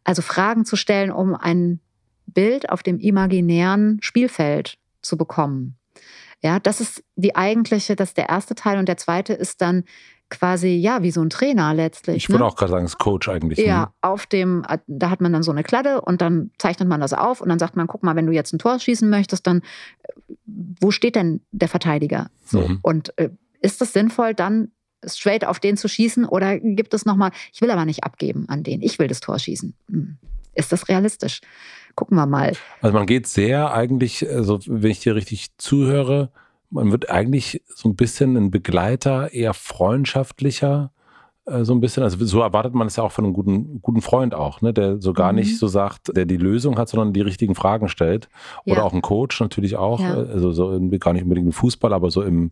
[0.04, 1.80] Also Fragen zu stellen, um ein
[2.26, 5.76] Bild auf dem imaginären Spielfeld zu bekommen.
[6.42, 9.84] Ja, das ist die eigentliche, das ist der erste Teil und der zweite ist dann
[10.30, 12.16] quasi, ja, wie so ein Trainer letztlich.
[12.16, 12.46] Ich würde ne?
[12.46, 13.58] auch gerade sagen, das Coach eigentlich.
[13.58, 13.88] Ja, ne?
[14.00, 17.40] auf dem, da hat man dann so eine Kladde und dann zeichnet man das auf
[17.40, 19.62] und dann sagt man, guck mal, wenn du jetzt ein Tor schießen möchtest, dann
[20.44, 22.30] wo steht denn der Verteidiger?
[22.44, 22.60] So.
[22.60, 22.78] Mhm.
[22.82, 24.72] Und äh, ist es sinnvoll, dann
[25.06, 28.62] straight auf den zu schießen oder gibt es nochmal, ich will aber nicht abgeben an
[28.62, 29.74] den, ich will das Tor schießen.
[29.90, 30.16] Hm.
[30.54, 31.40] Ist das realistisch?
[31.94, 32.52] Gucken wir mal.
[32.80, 36.30] Also man geht sehr eigentlich, also wenn ich dir richtig zuhöre,
[36.70, 40.90] man wird eigentlich so ein bisschen ein Begleiter, eher freundschaftlicher,
[41.46, 42.02] äh, so ein bisschen.
[42.02, 44.72] Also so erwartet man es ja auch von einem guten, guten Freund auch, ne?
[44.72, 45.38] der so gar mhm.
[45.38, 48.28] nicht so sagt, der die Lösung hat, sondern die richtigen Fragen stellt.
[48.64, 48.82] Oder ja.
[48.82, 50.00] auch ein Coach natürlich auch.
[50.00, 50.14] Ja.
[50.14, 52.50] Also so gar nicht unbedingt im Fußball, aber so im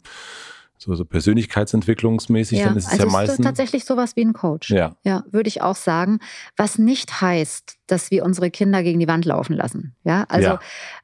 [0.83, 3.39] so, so persönlichkeitsentwicklungsmäßig, ja, dann ist es also ja meistens.
[3.39, 4.71] Ist tatsächlich sowas wie ein Coach.
[4.71, 4.97] Ja.
[5.05, 6.19] Ja, würde ich auch sagen.
[6.57, 9.95] Was nicht heißt, dass wir unsere Kinder gegen die Wand laufen lassen.
[10.03, 10.61] Ja, also ja.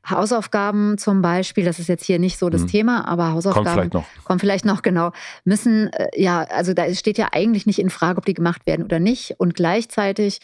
[0.09, 2.67] Hausaufgaben zum Beispiel, das ist jetzt hier nicht so das mhm.
[2.69, 3.65] Thema, aber Hausaufgaben.
[3.65, 4.25] Kommt vielleicht noch.
[4.25, 5.13] Kommt vielleicht noch, genau.
[5.45, 8.85] Müssen, äh, ja, also da steht ja eigentlich nicht in Frage, ob die gemacht werden
[8.85, 9.37] oder nicht.
[9.39, 10.41] Und gleichzeitig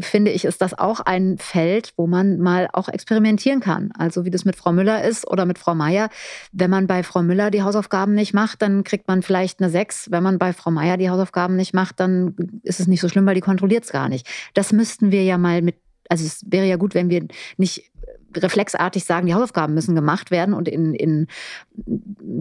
[0.00, 3.92] finde ich, ist das auch ein Feld, wo man mal auch experimentieren kann.
[3.98, 6.08] Also wie das mit Frau Müller ist oder mit Frau Meier.
[6.52, 10.10] Wenn man bei Frau Müller die Hausaufgaben nicht macht, dann kriegt man vielleicht eine 6.
[10.10, 13.26] Wenn man bei Frau Meier die Hausaufgaben nicht macht, dann ist es nicht so schlimm,
[13.26, 14.26] weil die kontrolliert es gar nicht.
[14.54, 15.76] Das müssten wir ja mal mit,
[16.08, 17.90] also es wäre ja gut, wenn wir nicht
[18.36, 21.26] reflexartig sagen, die Hausaufgaben müssen gemacht werden und in, in,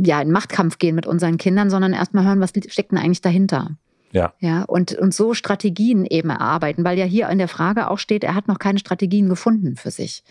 [0.03, 3.71] ja, in Machtkampf gehen mit unseren Kindern, sondern erstmal hören, was steckt denn eigentlich dahinter.
[4.15, 4.33] Ja.
[4.39, 8.23] Ja, und, und so Strategien eben erarbeiten, weil ja hier in der Frage auch steht,
[8.23, 10.23] er hat noch keine Strategien gefunden für sich.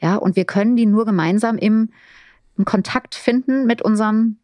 [0.00, 1.90] Ja, und wir können die nur gemeinsam im,
[2.56, 4.38] im Kontakt finden mit unserem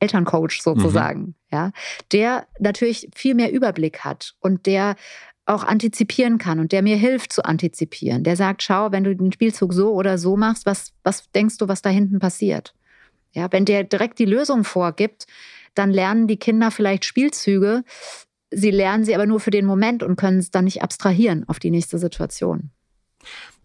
[0.00, 1.34] Elterncoach sozusagen, mhm.
[1.52, 1.70] ja,
[2.12, 4.96] der natürlich viel mehr Überblick hat und der
[5.44, 8.24] auch antizipieren kann und der mir hilft zu antizipieren.
[8.24, 11.68] Der sagt, schau, wenn du den Spielzug so oder so machst, was, was denkst du,
[11.68, 12.74] was da hinten passiert?
[13.32, 15.26] Ja, wenn der direkt die Lösung vorgibt,
[15.74, 17.84] dann lernen die Kinder vielleicht Spielzüge.
[18.50, 21.58] Sie lernen sie aber nur für den Moment und können es dann nicht abstrahieren auf
[21.58, 22.70] die nächste Situation.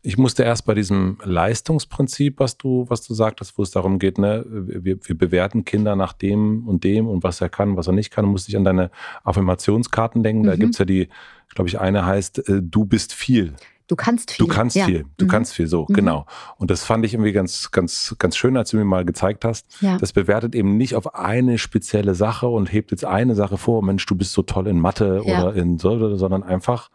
[0.01, 4.17] Ich musste erst bei diesem Leistungsprinzip, was du, was du sagtest, wo es darum geht,
[4.17, 7.93] ne, wir, wir bewerten Kinder nach dem und dem und was er kann, was er
[7.93, 8.91] nicht kann, musste ich an deine
[9.25, 10.43] Affirmationskarten denken.
[10.43, 10.59] Da mhm.
[10.59, 11.09] gibt es ja die,
[11.53, 13.55] glaube ich, eine heißt, äh, du bist viel.
[13.89, 14.45] Du kannst viel.
[14.45, 14.85] Du kannst ja.
[14.85, 15.05] viel.
[15.17, 15.29] Du mhm.
[15.29, 15.93] kannst viel, so, mhm.
[15.93, 16.25] genau.
[16.57, 19.65] Und das fand ich irgendwie ganz, ganz, ganz schön, als du mir mal gezeigt hast.
[19.81, 19.97] Ja.
[19.97, 24.05] Das bewertet eben nicht auf eine spezielle Sache und hebt jetzt eine Sache vor, Mensch,
[24.05, 25.41] du bist so toll in Mathe ja.
[25.41, 26.91] oder in so, sondern einfach,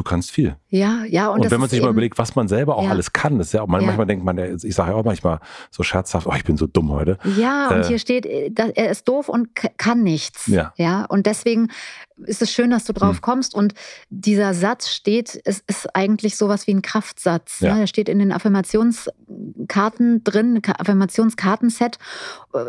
[0.00, 0.56] du kannst viel.
[0.70, 1.28] Ja, ja.
[1.28, 2.90] Und, und wenn man sich mal überlegt, was man selber auch ja.
[2.90, 4.04] alles kann, das ist ja auch, manchmal ja.
[4.06, 5.40] denkt man, ich sage ja auch manchmal
[5.70, 7.18] so scherzhaft, oh, ich bin so dumm heute.
[7.36, 10.46] Ja, und äh, hier steht, äh, er ist doof und kann nichts.
[10.46, 10.72] Ja.
[10.76, 11.04] ja.
[11.04, 11.68] Und deswegen
[12.24, 13.20] ist es schön, dass du drauf hm.
[13.20, 13.54] kommst.
[13.54, 13.74] Und
[14.08, 17.60] dieser Satz steht, es ist eigentlich sowas wie ein Kraftsatz.
[17.60, 17.74] Ja.
[17.74, 17.80] Ne?
[17.80, 21.98] Der steht in den Affirmationskarten drin, Affirmationskartenset.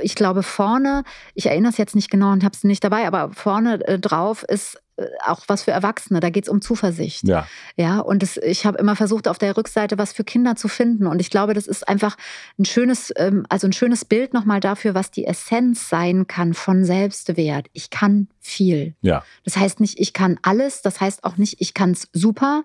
[0.01, 1.03] Ich glaube, vorne,
[1.33, 4.43] ich erinnere es jetzt nicht genau und habe es nicht dabei, aber vorne äh, drauf
[4.43, 4.81] ist äh,
[5.25, 6.19] auch was für Erwachsene.
[6.19, 7.27] Da geht es um Zuversicht.
[7.27, 7.47] Ja.
[7.75, 11.07] Ja, und das, ich habe immer versucht, auf der Rückseite was für Kinder zu finden.
[11.07, 12.17] Und ich glaube, das ist einfach
[12.59, 16.83] ein schönes, ähm, also ein schönes Bild nochmal dafür, was die Essenz sein kann von
[16.85, 17.67] Selbstwert.
[17.73, 18.95] Ich kann viel.
[19.01, 19.23] Ja.
[19.43, 20.81] Das heißt nicht, ich kann alles.
[20.81, 22.63] Das heißt auch nicht, ich kann es super,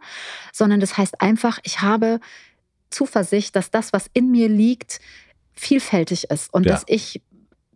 [0.53, 2.21] sondern das heißt einfach, ich habe
[2.91, 5.01] Zuversicht, dass das, was in mir liegt,
[5.55, 6.73] vielfältig ist und ja.
[6.73, 7.23] dass ich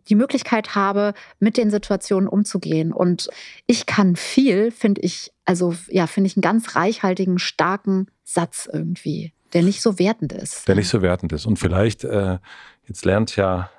[0.09, 2.91] die Möglichkeit habe, mit den Situationen umzugehen.
[2.93, 3.29] Und
[3.67, 9.33] ich kann viel, finde ich, also ja, finde ich einen ganz reichhaltigen, starken Satz irgendwie,
[9.53, 10.67] der nicht so wertend ist.
[10.67, 11.45] Der nicht so wertend ist.
[11.45, 12.39] Und vielleicht, äh,
[12.87, 13.69] jetzt lernt ja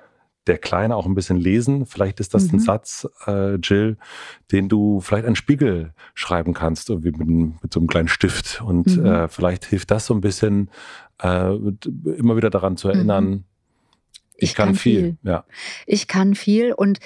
[0.47, 1.85] der Kleine auch ein bisschen lesen.
[1.85, 2.55] Vielleicht ist das mhm.
[2.55, 3.97] ein Satz, äh, Jill,
[4.51, 8.61] den du vielleicht einen Spiegel schreiben kannst, irgendwie mit, mit so einem kleinen Stift.
[8.61, 9.05] Und mhm.
[9.05, 10.69] äh, vielleicht hilft das so ein bisschen,
[11.21, 11.53] äh,
[12.17, 13.43] immer wieder daran zu erinnern, mhm.
[14.35, 14.99] Ich, ich kann, kann viel.
[14.99, 15.17] viel.
[15.23, 15.45] Ja.
[15.85, 16.99] Ich kann viel und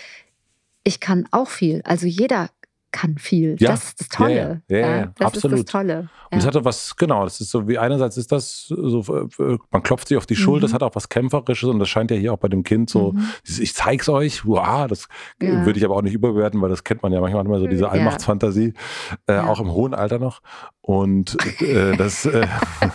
[0.84, 1.82] ich kann auch viel.
[1.84, 2.50] Also jeder
[2.92, 3.56] kann viel.
[3.60, 3.72] Ja.
[3.72, 4.62] Das ist das Tolle.
[4.70, 5.60] Ja, ja, ja das absolut.
[5.60, 6.10] ist das Tolle.
[6.32, 9.02] Und es hat auch was, genau, das ist so wie einerseits ist das so,
[9.40, 10.72] äh, man klopft sich auf die Schulter, mhm.
[10.72, 13.14] das hat auch was Kämpferisches und das scheint ja hier auch bei dem Kind so,
[13.14, 13.28] mhm.
[13.46, 15.08] ich zeig's euch, wow, das
[15.40, 17.90] würde ich aber auch nicht überbewerten, weil das kennt man ja manchmal immer so diese
[17.90, 18.74] Allmachtsfantasie,
[19.28, 20.42] äh, auch im hohen Alter noch.
[20.82, 22.48] Und äh, das, äh,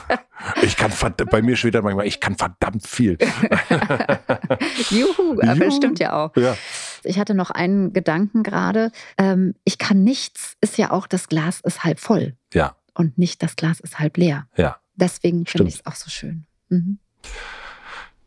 [0.62, 0.90] ich kann
[1.30, 3.18] bei mir dann manchmal, ich kann verdammt viel.
[4.90, 5.70] Juhu, aber Juhu.
[5.70, 6.34] stimmt ja auch.
[6.36, 6.56] Ja.
[7.04, 8.92] Ich hatte noch einen Gedanken gerade.
[9.18, 12.36] Ähm, ich kann nichts, ist ja auch, das Glas ist halb voll.
[12.52, 12.76] Ja.
[12.94, 14.46] Und nicht das Glas ist halb leer.
[14.56, 14.76] Ja.
[14.94, 16.46] Deswegen finde ich es auch so schön.
[16.68, 16.98] Mhm.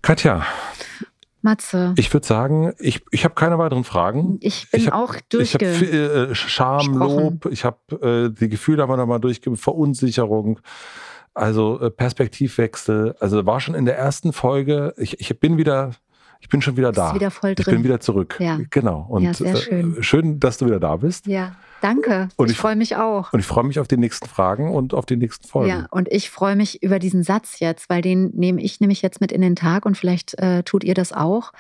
[0.01, 0.45] Katja.
[1.41, 1.93] Matze.
[1.95, 4.38] Ich würde sagen, ich, ich habe keine weiteren Fragen.
[4.41, 5.71] Ich bin ich hab, auch durchge...
[5.71, 10.59] Ich habe äh, Scham, Lob, ich habe äh, die Gefühle aber nochmal durchgegeben, Verunsicherung.
[11.34, 13.15] Also äh, Perspektivwechsel.
[13.19, 14.93] Also war schon in der ersten Folge.
[14.97, 15.91] Ich, ich bin wieder,
[16.45, 17.15] ich bin schon wieder da.
[17.15, 17.31] Wieder.
[17.57, 18.37] Ich bin wieder zurück.
[18.39, 18.59] Ja.
[18.69, 19.07] Genau.
[19.09, 19.97] Und ja, sehr schön.
[19.97, 21.25] Äh, schön, dass du wieder da bist.
[21.25, 22.29] Ja, danke.
[22.35, 23.33] Und ich, ich freue mich auch.
[23.33, 25.69] Und ich freue mich auf die nächsten Fragen und auf die nächsten Folgen.
[25.69, 29.21] Ja, und ich freue mich über diesen Satz jetzt, weil den nehme ich nämlich jetzt
[29.21, 31.51] mit in den Tag und vielleicht äh, tut ihr das auch,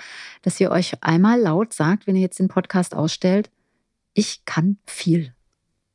[0.43, 3.49] dass ihr euch einmal laut sagt, wenn ihr jetzt den Podcast ausstellt,
[4.13, 5.33] ich kann viel.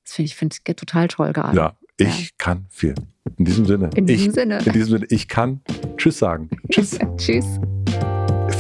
[0.03, 1.57] Das finde ich, find ich total toll gerade.
[1.57, 2.29] Ja, ich ja.
[2.39, 2.97] kann viel.
[3.39, 3.91] In diesem Sinne.
[3.95, 4.59] In diesem ich, Sinne.
[4.65, 5.61] In diesem Sinne, ich kann
[5.97, 6.51] Tschüss sagen.
[6.71, 6.99] Tschüss.
[7.19, 7.61] Tschüss.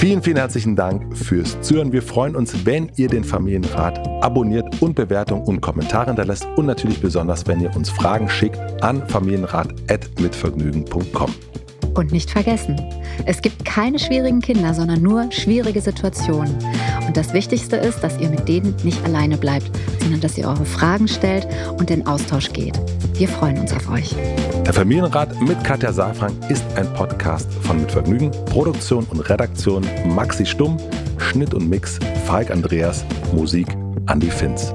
[0.00, 1.92] Vielen, vielen herzlichen Dank fürs Zuhören.
[1.92, 7.02] Wir freuen uns, wenn ihr den Familienrat abonniert und Bewertungen und Kommentare hinterlässt und natürlich
[7.02, 11.34] besonders, wenn ihr uns Fragen schickt an familienrat.mitvergnügen.com.
[12.00, 12.80] Und nicht vergessen,
[13.26, 16.56] es gibt keine schwierigen Kinder, sondern nur schwierige Situationen.
[17.06, 19.70] Und das Wichtigste ist, dass ihr mit denen nicht alleine bleibt,
[20.00, 21.46] sondern dass ihr eure Fragen stellt
[21.76, 22.80] und in Austausch geht.
[23.18, 24.16] Wir freuen uns auf euch.
[24.64, 30.46] Der Familienrat mit Katja Saalfrank ist ein Podcast von Mit Vergnügen, Produktion und Redaktion Maxi
[30.46, 30.78] Stumm,
[31.18, 33.66] Schnitt und Mix Falk Andreas, Musik
[34.08, 34.72] Andy Finz.